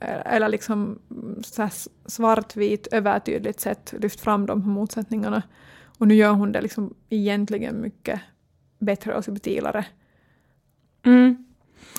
[0.00, 0.98] eller liksom
[1.42, 1.68] så
[2.06, 5.42] svartvit, övertydligt sätt lyft fram de här motsättningarna.
[5.98, 8.20] Och nu gör hon det liksom egentligen mycket
[8.78, 9.86] bättre och subtilare.
[11.02, 11.44] Mm.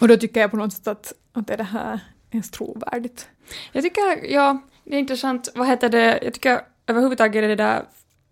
[0.02, 2.00] Och då tycker jag på något sätt att, att är det här
[2.32, 3.30] ens trovärdigt.
[3.72, 7.84] Jag tycker, ja, det är intressant, vad heter det, jag tycker överhuvudtaget är det där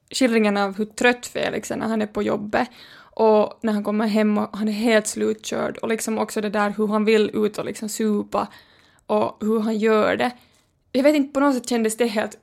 [0.09, 2.69] skildringen av hur trött Felix är när han är på jobbet
[3.13, 6.73] och när han kommer hem och han är helt slutkörd och liksom också det där
[6.77, 8.47] hur han vill ut och liksom supa
[9.11, 10.31] och hur han gör det.
[10.91, 12.37] Jag vet inte, på något sätt kändes det helt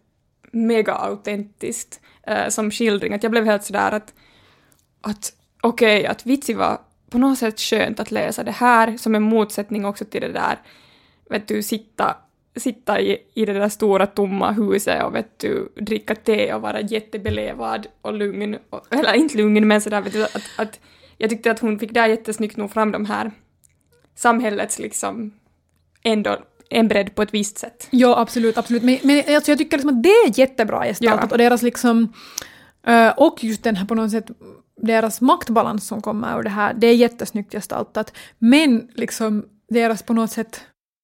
[0.53, 4.15] mega autentiskt eh, som skildring, att jag blev helt sådär att,
[5.01, 9.15] att okej, okay, att vitsi var på något sätt skönt att läsa det här som
[9.15, 10.59] en motsättning också till det där,
[11.31, 12.17] vet du, sitta,
[12.57, 16.81] sitta i, i det där stora tomma huset och vet du, dricka te och vara
[16.81, 20.81] jättebelevad och lugn, och, eller inte lugn men sådär vet du, att, att
[21.17, 23.31] jag tyckte att hon fick där jättesnyggt nog fram de här
[24.15, 25.33] samhällets liksom
[26.03, 26.39] ändå
[26.71, 27.89] en bredd på ett visst sätt.
[27.91, 28.83] Ja, absolut, absolut.
[28.83, 31.33] Men, men alltså, jag tycker liksom att det är jättebra gestaltat ja.
[31.33, 32.13] och deras liksom...
[32.89, 34.31] Uh, och just den här på något sätt
[34.81, 38.13] deras maktbalans som kommer ur det här, det är jättesnyggt gestaltat.
[38.39, 40.61] Men liksom deras på något sätt,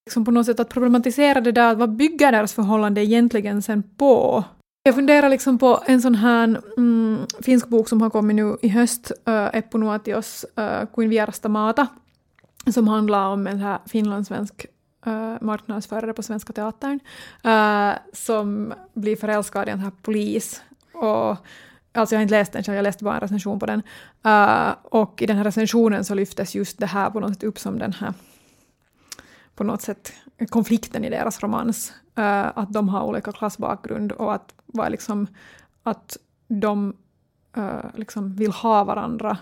[0.07, 4.45] liksom på något sätt att problematisera det där, vad bygger deras förhållande egentligen sen på?
[4.83, 8.69] Jag funderar liksom på en sån här mm, finsk bok som har kommit nu i
[8.69, 11.87] höst, uh, Eppu Nuotios uh, Kuin vierasta maata,
[12.75, 14.67] som handlar om en här finlandssvensk
[15.07, 17.01] uh, marknadsförare på Svenska Teatern
[17.47, 20.63] uh, som blir förälskad i en här polis.
[20.93, 21.37] Och,
[21.93, 23.83] alltså jag har inte läst den jag läste bara en recension på den.
[24.27, 27.59] Uh, och i den här recensionen så lyftes just det här på något sätt upp
[27.59, 28.15] som den här
[29.55, 30.13] på något sätt
[30.49, 31.93] konflikten i deras romans.
[32.19, 35.27] Uh, att de har olika klassbakgrund och att, var liksom,
[35.83, 36.17] att
[36.49, 36.97] de
[37.57, 39.39] uh, liksom vill ha varandra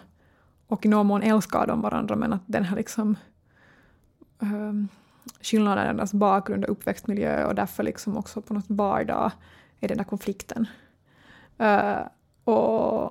[0.66, 3.16] och i någon mån älskar de varandra men att den här liksom
[4.38, 4.88] um,
[5.40, 9.30] skillnader i deras bakgrund och uppväxtmiljö och därför liksom också på något vardag
[9.80, 10.66] i den där konflikten.
[11.60, 12.06] Uh,
[12.44, 13.04] och,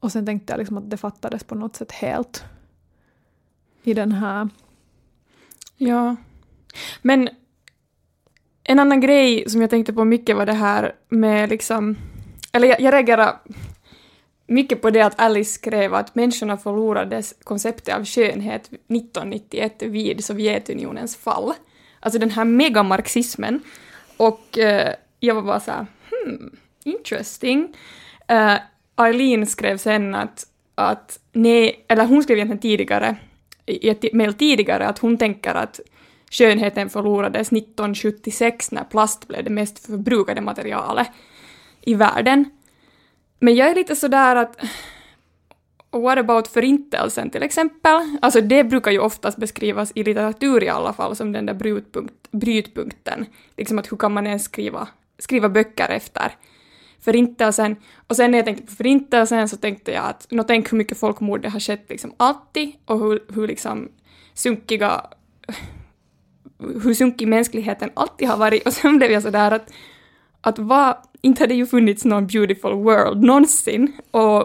[0.00, 2.44] och sen tänkte jag liksom att det fattades på något sätt helt
[3.82, 4.48] i den här...
[5.76, 6.16] Ja.
[7.02, 7.28] Men
[8.64, 11.96] en annan grej som jag tänkte på mycket var det här med liksom...
[12.52, 13.38] Eller jag, jag reagerade
[14.46, 21.16] mycket på det att Alice skrev att människorna förlorade konceptet av skönhet 1991 vid Sovjetunionens
[21.16, 21.52] fall.
[22.00, 23.60] Alltså den här megamarxismen.
[24.16, 24.88] Och uh,
[25.20, 27.76] jag var bara så här, hmm, interesting.
[28.32, 28.56] Uh,
[28.96, 33.16] Eileen skrev sen att, att nej, eller hon skrev egentligen tidigare,
[33.66, 35.80] i ett mejl tidigare, att hon tänker att
[36.30, 41.08] skönheten förlorades 1976 när plast blev det mest förbrukade materialet
[41.80, 42.50] i världen.
[43.44, 44.56] Men jag är lite sådär att
[45.90, 48.18] What about förintelsen till exempel?
[48.22, 52.30] Alltså det brukar ju oftast beskrivas i litteratur i alla fall som den där brytpunkt,
[52.30, 53.26] brytpunkten.
[53.56, 56.32] Liksom att hur kan man ens skriva, skriva böcker efter
[57.00, 57.76] förintelsen?
[58.06, 60.98] Och sen när jag tänkte på förintelsen så tänkte jag att, nå tänk hur mycket
[60.98, 63.88] folkmord det har skett liksom alltid och hur, hur liksom
[64.34, 65.06] sunkiga,
[66.58, 68.66] hur sunkig mänskligheten alltid har varit.
[68.66, 69.72] Och sen blev jag sådär att,
[70.40, 73.92] att vad inte hade ju funnits någon beautiful world någonsin.
[74.10, 74.40] Och,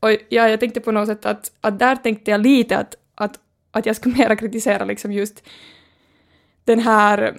[0.00, 3.38] och ja, jag tänkte på något sätt att, att där tänkte jag lite att, att,
[3.70, 5.42] att jag skulle mera kritisera liksom just
[6.64, 7.36] den här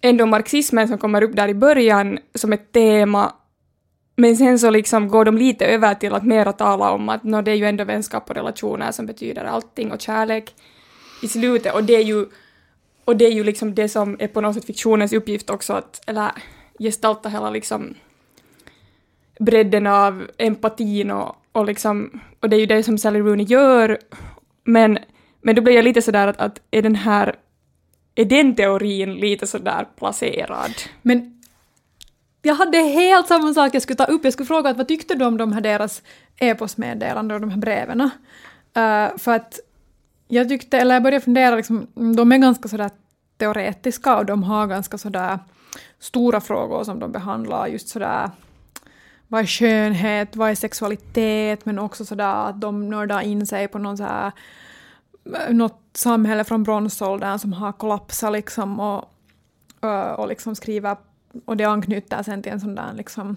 [0.00, 3.32] ändå marxismen som kommer upp där i början som ett tema
[4.16, 7.42] men sen så liksom går de lite över till att mera tala om att no,
[7.42, 10.54] det är ju ändå vänskap och relationer som betyder allting och kärlek
[11.22, 12.26] i slutet och det är ju
[13.04, 16.00] och det är ju liksom det som är på något sätt fiktionens uppgift också att
[16.06, 16.30] eller
[16.78, 17.94] gestalta hela liksom
[19.40, 23.98] bredden av empatin och, och liksom och det är ju det som Sally Rooney gör
[24.64, 24.98] men
[25.40, 27.36] men då blir jag lite sådär att, att är den här
[28.14, 30.72] är den teorin lite sådär placerad?
[31.02, 31.42] Men
[32.42, 34.24] jag hade helt samma sak jag skulle ta upp.
[34.24, 36.02] Jag skulle fråga att vad tyckte du om de här deras
[36.36, 38.00] e-postmeddelanden och de här breven?
[38.00, 39.60] Uh, för att
[40.28, 42.90] jag tyckte, eller jag började fundera, liksom, de är ganska sådär
[43.38, 45.38] teoretiska och de har ganska sådär
[46.02, 48.30] stora frågor som de behandlar, just sådär
[49.28, 53.78] vad är skönhet, vad är sexualitet, men också sådär att de nördar in sig på
[53.78, 54.32] någon så här,
[55.50, 59.04] något samhälle från bronsåldern som har kollapsat liksom och,
[60.16, 60.96] och liksom skriver
[61.44, 63.36] och det anknyter sen till en sån där liksom,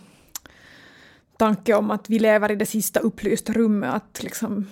[1.37, 4.69] tanke om att vi lever i det sista upplysta rummet, att liksom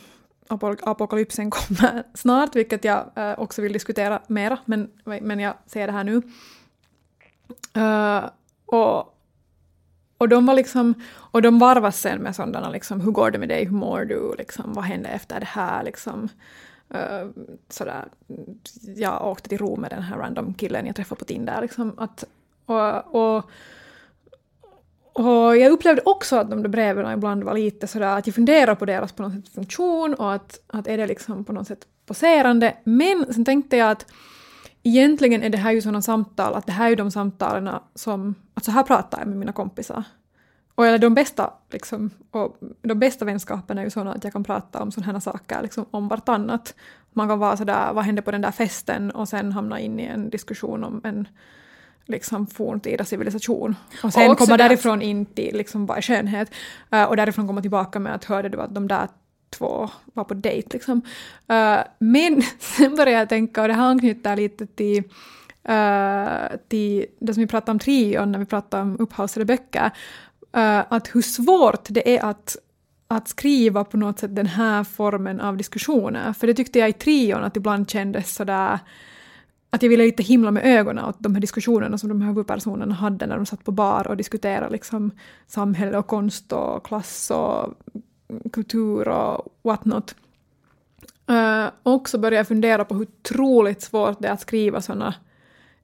[0.81, 3.05] apokalypsen kommer snart, vilket jag
[3.37, 6.21] också vill diskutera mera, men, men jag ser det här nu.
[7.77, 8.29] Uh,
[8.65, 9.15] och,
[10.17, 13.49] och de var liksom, och de varvas sen med sådana liksom, hur går det med
[13.49, 16.29] dig, hur mår du, liksom, vad händer efter det här, liksom.
[16.95, 17.29] Uh,
[17.69, 18.05] sådär,
[18.95, 22.23] jag åkte till Rom med den här random killen jag träffade på Tinder, liksom, att
[22.65, 23.49] och, och,
[25.13, 28.75] och jag upplevde också att de där breven ibland var lite sådär att jag funderar
[28.75, 31.87] på deras på något sätt funktion och att, att är det liksom på något sätt
[32.05, 32.77] poserande.
[32.83, 34.05] Men sen tänkte jag att
[34.83, 38.35] egentligen är det här ju sådana samtal, att det här är ju de samtalen som,
[38.53, 40.03] att så här pratar jag med mina kompisar.
[40.75, 44.43] Och eller de bästa, liksom, och de bästa vänskaperna är ju sådana att jag kan
[44.43, 46.75] prata om sådana här saker liksom, om vartannat.
[47.11, 49.11] Man kan vara sådär, vad hände på den där festen?
[49.11, 51.27] Och sen hamna in i en diskussion om en
[52.05, 53.75] liksom forntida civilisation.
[54.03, 56.51] Och sen och komma därifrån in till liksom bara skönhet.
[56.93, 59.07] Uh, och därifrån komma tillbaka med att hörde du att de där
[59.53, 61.01] två var på dejt liksom.
[61.51, 65.03] Uh, men sen började jag tänka, och det här anknyter lite till,
[65.69, 69.91] uh, till det som vi pratade om trion när vi pratade om upphausade böcker,
[70.55, 72.57] eh, att hur svårt det är att
[73.07, 76.33] att skriva på något sätt den här formen av diskussioner.
[76.33, 78.79] För det tyckte jag i trion att ibland kändes sådär
[79.69, 82.93] att jag ville lite himla med ögonen åt de här diskussionerna som de här huvudpersonerna
[82.95, 85.11] hade när de satt på bar och diskuterade liksom
[85.47, 87.73] samhälle och konst och klass och
[88.53, 90.15] kultur och what not.
[91.29, 95.15] Uh, eh, också började jag fundera på hur otroligt svårt det är att skriva sådana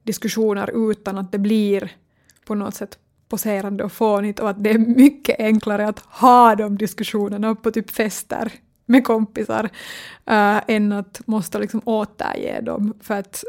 [0.02, 1.92] diskussioner utan att det blir
[2.44, 6.78] på något sätt poserande och fånigt och att det är mycket enklare att ha de
[6.78, 8.52] diskussionerna på typ fester
[8.86, 9.64] med kompisar
[10.30, 13.44] uh, än att måste liksom återge dem för att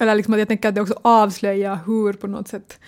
[0.00, 2.80] eller liksom att jag tänker att det också avslöjar hur på något sätt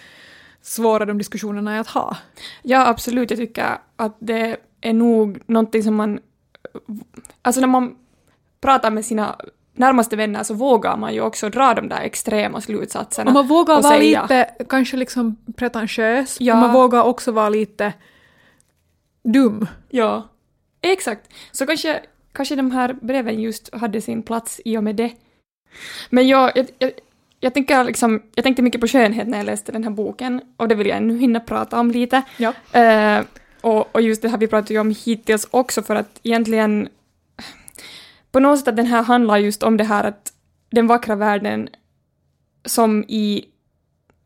[0.62, 2.16] svåra de diskussionerna är att ha.
[2.62, 3.31] Ja, absolut.
[3.31, 6.21] Jag tycker att det är nog någonting som man...
[7.42, 7.97] Alltså när man
[8.61, 9.37] pratar med sina
[9.75, 13.31] närmaste vänner så vågar man ju också dra de där extrema slutsatserna.
[13.31, 14.23] Och man vågar och vara säga.
[14.23, 16.37] lite kanske liksom pretentiös.
[16.40, 16.57] Ja.
[16.57, 17.92] Man vågar också vara lite
[19.25, 19.66] dum.
[19.90, 20.29] Ja,
[20.81, 21.33] exakt.
[21.53, 22.01] Så kanske,
[22.33, 25.12] kanske de här breven just hade sin plats i och med det.
[26.11, 26.93] Men jag, jag, jag,
[27.41, 30.68] jag, tänker liksom, jag tänkte mycket på skönhet när jag läste den här boken och
[30.68, 32.22] det vill jag ännu hinna prata om lite.
[32.37, 32.49] Ja.
[32.51, 33.24] Uh,
[33.63, 36.89] och, och just det här vi pratat ju om hittills också för att egentligen
[38.33, 40.33] på något sätt att den här handlar just om det här att
[40.71, 41.69] den vackra världen
[42.65, 43.45] som i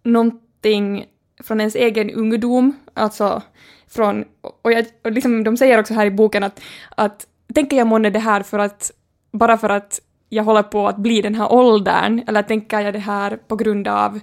[0.02, 1.06] någonting
[1.44, 3.42] från ens egen ungdom, alltså
[3.88, 4.24] från,
[4.62, 6.60] och, jag, och liksom, de säger också här i boken att,
[6.96, 8.90] att tänker jag månne det här för att,
[9.32, 12.98] bara för att jag håller på att bli den här åldern, eller tänker jag det
[12.98, 14.20] här på grund av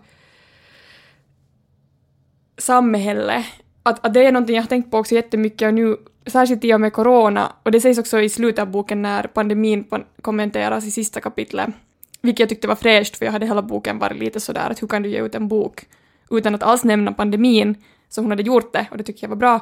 [2.57, 3.45] samhället?
[3.83, 6.73] Att, att det är någonting jag har tänkt på också jättemycket och nu, särskilt i
[6.73, 9.85] och med corona, och det sägs också i slutet av boken när pandemin
[10.21, 11.69] kommenteras i sista kapitlet,
[12.21, 14.87] vilket jag tyckte var fräscht för jag hade hela boken varit lite sådär att hur
[14.87, 15.85] kan du ge ut en bok
[16.31, 17.75] utan att alls nämna pandemin,
[18.09, 19.59] så hon hade gjort det och det tycker jag var bra.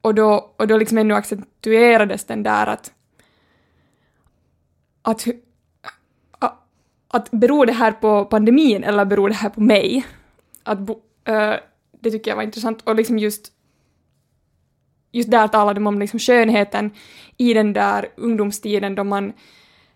[0.00, 2.92] Och då, och då liksom ännu accentuerades den där att,
[5.02, 5.26] att
[7.12, 10.06] att beror det här på pandemin eller beror det här på mig?
[10.62, 10.92] Att bo,
[11.28, 11.54] uh,
[12.00, 12.82] det tycker jag var intressant.
[12.82, 13.52] Och liksom just
[15.12, 16.90] just där talade de om liksom skönheten
[17.36, 19.32] i den där ungdomstiden då man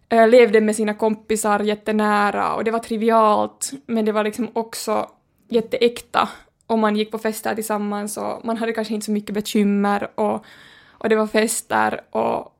[0.09, 5.11] äh, levde med sina kompisar jättenära och det var trivialt men det var liksom också
[5.49, 6.29] jätteäkta.
[6.67, 10.45] Och man gick på fester tillsammans och man hade kanske inte så mycket bekymmer och,
[10.89, 12.51] och det var fester och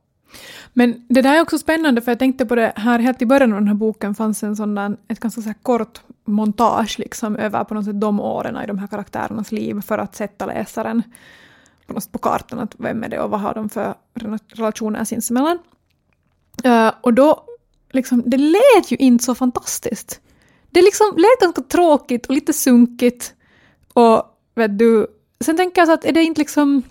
[0.73, 3.53] Men det där är också spännande för jag tänkte på det här helt i början
[3.53, 7.35] av den här boken fanns en sån där, ett ganska så här kort montage liksom
[7.35, 11.03] över på något sätt de åren i de här karaktärernas liv för att sätta läsaren
[11.87, 13.93] på, något sätt på kartan att vem är det och vad har de för
[14.47, 15.59] relationer sinsemellan.
[16.65, 17.43] Uh, och då,
[17.91, 20.21] liksom, det lät ju inte så fantastiskt.
[20.69, 23.33] Det liksom lät ganska tråkigt och lite sunkigt
[23.93, 24.23] och
[24.55, 25.07] vet du,
[25.39, 26.83] sen tänker jag så att är det inte liksom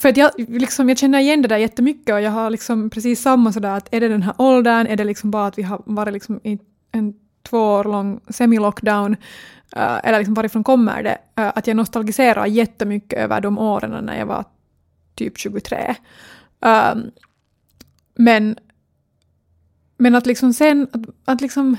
[0.00, 3.22] för att jag, liksom, jag känner igen det där jättemycket och jag har liksom precis
[3.22, 5.82] samma sådär att är det den här åldern, är det liksom bara att vi har
[5.84, 6.58] varit liksom i
[6.92, 7.14] en
[7.46, 9.12] två år lång semi-lockdown,
[9.76, 14.18] uh, eller liksom varifrån kommer det, uh, att jag nostalgiserar jättemycket över de åren när
[14.18, 14.44] jag var
[15.14, 15.94] typ 23.
[16.60, 17.10] Um, ehm,
[18.14, 18.56] men,
[19.98, 21.76] men att liksom sen, att, att liksom,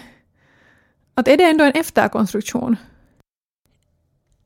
[1.13, 2.75] att är det ändå en efterkonstruktion?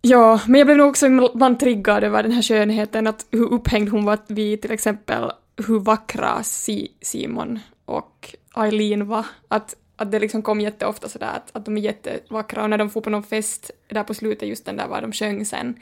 [0.01, 3.89] Ja, men jag blev nog också ibland triggad över den här skönheten, att hur upphängd
[3.89, 5.31] hon var vid till exempel
[5.67, 9.25] hur vackra si Simon och Eileen var.
[9.47, 12.89] Att, att det liksom kom jätteofta sådär att, att de är jättevackra och när de
[12.89, 15.79] får på någon fest där på slutet, just den där var de sjöng sen,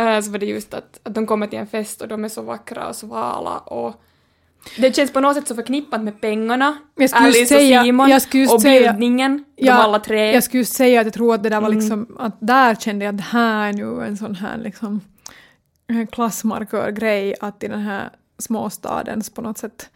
[0.00, 2.28] uh, så var det just att, att de kommer till en fest och de är
[2.28, 4.02] så vackra och svala och
[4.76, 6.78] det känns på något sätt så förknippat med pengarna,
[7.12, 8.10] Alice säga, och Simon,
[8.50, 10.32] och bildningen, ja, de alla tre.
[10.32, 11.80] Jag skulle säga att jag tror att det där var mm.
[11.80, 15.00] liksom, att där kände jag att det här är nu en sån här liksom
[16.12, 19.90] klassmarkörgrej, att i den här småstadens på något sätt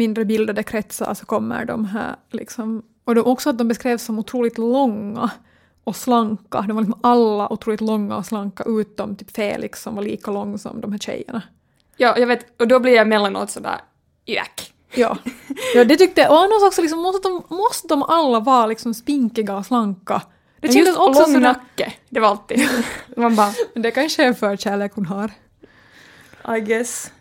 [0.00, 4.18] mindre bildade kretsar så kommer de här liksom, och de, också att de beskrevs som
[4.18, 5.30] otroligt långa
[5.84, 6.60] och slanka.
[6.60, 10.58] De var liksom alla otroligt långa och slanka utom typ Felix som var lika lång
[10.58, 11.42] som de här tjejerna.
[11.96, 13.80] Ja, jag vet, och då blir jag emellanåt sådär
[14.24, 14.72] Jack.
[14.94, 15.16] Ja.
[15.74, 16.30] ja, det tyckte jag.
[16.30, 20.22] Och annars också liksom, måste, de, måste de alla vara liksom spinkiga och slanka?
[20.60, 21.40] Det kändes också lång sådär...
[21.40, 22.68] nacke, det var alltid.
[23.16, 23.52] Man bara...
[23.74, 25.30] Men det kanske är en förkärlek hon har.
[26.56, 27.12] I guess.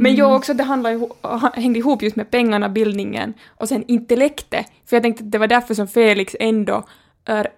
[0.00, 0.18] Men mm.
[0.18, 4.66] jag också, det handlar, hängde ihop just med pengarna, bildningen och sen intellektet.
[4.86, 6.84] För jag tänkte att det var därför som Felix ändå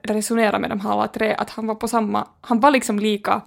[0.02, 3.40] resonerade med de här alla tre, att han var på samma, han var liksom lika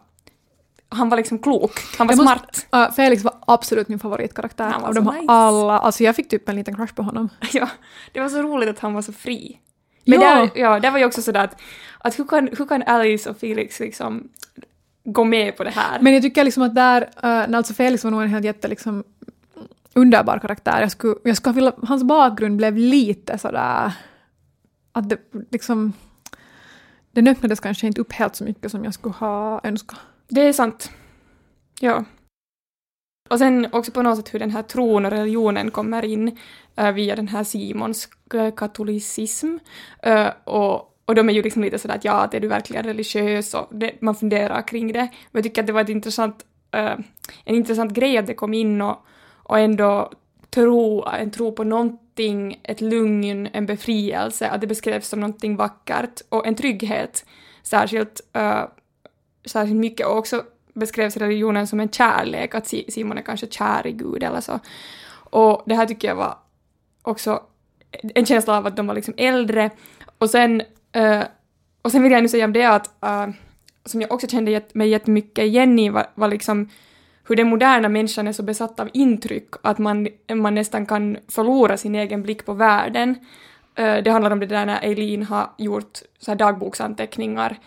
[0.89, 2.45] han var liksom klok, han var jag smart.
[2.47, 5.25] Måste, uh, Felix var absolut min favoritkaraktär av de nice.
[5.27, 5.79] alla.
[5.79, 7.29] Alltså jag fick typ en liten crush på honom.
[7.53, 7.69] ja,
[8.11, 9.59] det var så roligt att han var så fri.
[10.05, 10.35] Men ja.
[10.35, 11.61] Där, ja, det var ju också sådär att,
[11.99, 14.29] att hur, kan, hur kan Alice och Felix liksom
[15.05, 15.99] gå med på det här?
[15.99, 19.03] Men jag tycker liksom att där, uh, alltså Felix var nog en helt jätte liksom
[19.93, 20.81] underbar karaktär.
[20.81, 23.91] Jag skulle, jag skulle vilja, hans bakgrund blev lite sådär
[24.91, 25.17] att det
[25.51, 25.93] liksom
[27.11, 29.99] den öppnades kanske inte upp helt så mycket som jag skulle ha önskat.
[30.27, 30.91] Det är sant.
[31.79, 32.05] Ja.
[33.29, 36.37] Och sen också på något sätt hur den här tron och religionen kommer in
[36.81, 38.09] uh, via den här Simons
[38.57, 39.57] katolicism.
[40.07, 43.53] Uh, och, och de är ju liksom lite sådär att ja, är du verkligen religiös?
[43.53, 44.99] Och det, man funderar kring det.
[44.99, 46.45] Men jag tycker att det var ett intressant,
[46.75, 46.99] uh,
[47.43, 50.11] en intressant grej att det kom in och, och ändå
[50.49, 56.21] tro, en tro på någonting, ett lugn, en befrielse, att det beskrevs som någonting vackert
[56.29, 57.25] och en trygghet.
[57.63, 58.63] Särskilt uh,
[59.45, 60.43] särskilt mycket och också
[60.73, 64.59] beskrevs religionen som en kärlek, att Simon är kanske kär i Gud eller så.
[65.29, 66.37] Och det här tycker jag var
[67.01, 67.43] också
[67.91, 69.69] en känsla av att de var liksom äldre
[70.17, 70.61] och sen,
[70.97, 71.23] uh,
[71.81, 73.33] och sen vill jag nu säga om det att uh,
[73.85, 76.69] som jag också kände mig jättemycket igen i var, var liksom
[77.27, 81.77] hur den moderna människan är så besatt av intryck att man, man nästan kan förlora
[81.77, 83.09] sin egen blick på världen.
[83.79, 87.57] Uh, det handlar om det där när Eileen har gjort så här dagboksanteckningar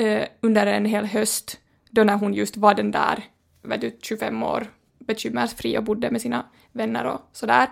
[0.00, 1.58] uh, under en hel höst,
[1.90, 3.24] då när hon just var den där,
[3.62, 4.66] vet du, 25 år,
[4.98, 7.68] bekymmersfri och bodde med sina vänner och sådär.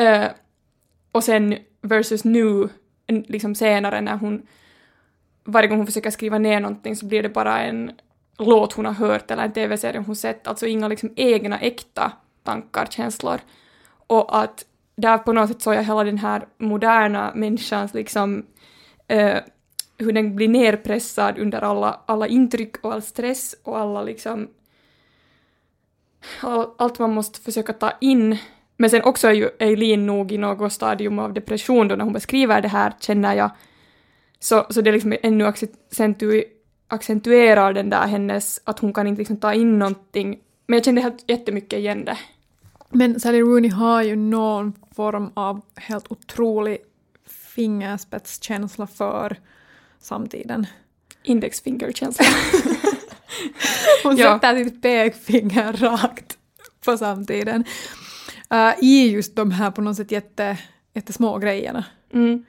[0.00, 0.26] Uh,
[1.12, 2.68] och sen versus nu,
[3.06, 4.42] liksom senare när hon,
[5.44, 7.92] varje gång hon försöker skriva ner någonting så blir det bara en
[8.38, 12.86] låt hon har hört eller en tv-serie hon sett, alltså inga liksom egna äkta tankar,
[12.86, 13.40] känslor.
[14.06, 14.64] Och att
[14.96, 18.46] där på något sätt såg jag hela den här moderna människans liksom
[19.08, 19.38] eh,
[19.98, 24.48] hur den blir nerpressad under alla, alla intryck och all stress och alla liksom
[26.40, 28.38] all, allt man måste försöka ta in.
[28.82, 32.12] Men sen också är ju Eileen nog i något stadium av depression då när hon
[32.12, 33.50] beskriver det här, känner jag.
[34.38, 36.44] Så, så det liksom ännu accentu,
[36.88, 40.38] accentuerar den där hennes, att hon kan inte liksom ta in någonting.
[40.66, 42.18] Men jag kände helt jättemycket igen det.
[42.88, 46.78] Men Sally Rooney har ju någon form av helt otrolig
[47.54, 49.36] fingerspetskänsla för
[50.00, 50.66] samtiden.
[51.22, 52.24] Indexfingerkänsla.
[54.02, 54.34] Hon ja.
[54.34, 56.38] sätter sitt pekfinger rakt
[56.84, 57.64] på samtiden.
[58.52, 60.58] Uh, I just de här på något sätt jätte,
[60.94, 61.84] jättesmå grejerna.
[62.12, 62.44] Mm.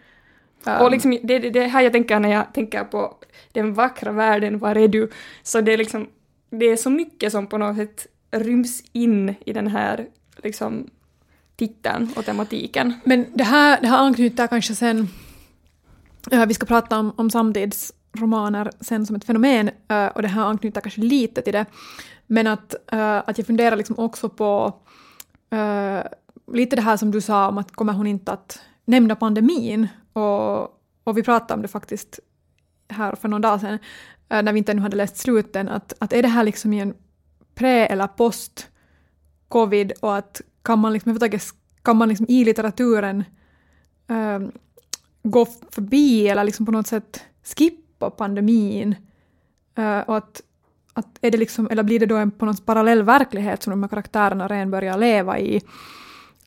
[0.65, 3.17] Um, och liksom, det är det, det här jag tänker när jag tänker på
[3.51, 5.11] den vackra världen, var är du?
[5.43, 6.07] Så det är liksom,
[6.49, 10.07] det är så mycket som på något sätt ryms in i den här
[10.43, 10.89] liksom,
[11.55, 12.93] titeln och tematiken.
[13.03, 15.07] Men det här, det här anknyter kanske sen,
[16.33, 20.45] uh, vi ska prata om, om samtidsromaner sen som ett fenomen, uh, och det här
[20.45, 21.65] anknyter kanske lite till det,
[22.27, 24.73] men att, uh, att jag funderar liksom också på
[25.53, 26.03] Eh,
[26.53, 30.61] lite det här som du sa om att kommer hon inte att nämna pandemin, och,
[31.03, 32.19] och vi pratade om det faktiskt
[32.89, 33.79] här för någon dag sedan,
[34.29, 36.79] eh, när vi inte ännu hade läst sluten, att, att är det här liksom i
[36.79, 36.93] en
[37.55, 38.67] pre eller post
[39.47, 41.19] covid och att kan man liksom
[41.81, 43.23] kan man liksom i litteraturen
[44.11, 44.47] uh,
[45.23, 48.95] gå förbi eller liksom på något sätt skippa pandemin?
[49.79, 50.41] Uh, och att,
[50.93, 53.83] att är det liksom, eller blir det då en på något parallell verklighet som de
[53.83, 55.61] här karaktärerna redan börjar leva i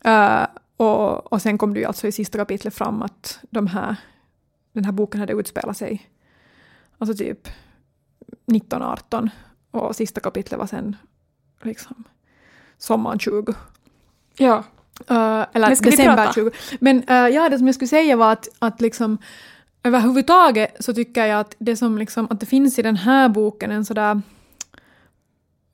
[0.06, 3.96] uh, och, och sen kom det ju alltså i sista kapitlet fram att de här,
[4.72, 6.10] den här boken hade utspelat sig
[6.98, 7.48] alltså typ
[8.28, 9.30] 1918
[9.70, 10.96] och sista kapitlet var sen
[11.62, 12.04] liksom
[12.78, 13.54] sommaren 20.
[14.36, 14.64] Ja.
[15.10, 16.50] Uh, eller december 20.
[16.80, 19.18] Men uh, ja, det som jag skulle säga var att, att liksom
[19.82, 23.70] överhuvudtaget så tycker jag att det som liksom, att det finns i den här boken
[23.70, 24.22] en sådär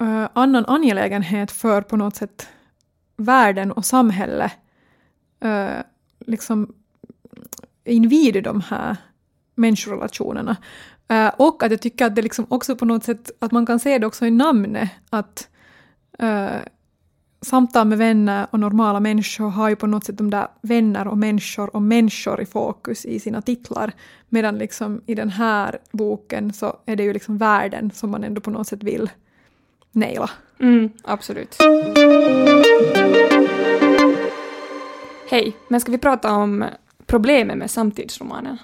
[0.01, 2.49] uh, annan angelägenhet för på något sätt
[3.17, 4.53] världen och samhället.
[5.45, 5.83] uh,
[6.27, 6.75] liksom
[7.85, 8.97] invid de här
[9.55, 10.57] människorelationerna.
[11.13, 13.81] Uh, och att jag tycker att det liksom också på något sätt, att man kan
[13.81, 15.49] se det också i namnet, att
[16.23, 16.63] uh,
[17.41, 21.19] samtal med vänner och normala människor har ju på något sätt de där vänner och
[21.19, 23.93] människor och människor i fokus i sina titlar.
[24.29, 28.41] Medan liksom i den här boken så är det ju liksom världen som man ändå
[28.41, 29.11] på något sätt vill
[29.93, 30.31] naila.
[30.61, 31.57] Mm, absolut.
[35.31, 36.65] Hej, men ska vi prata om
[37.07, 38.59] problemet med samtidsromanen?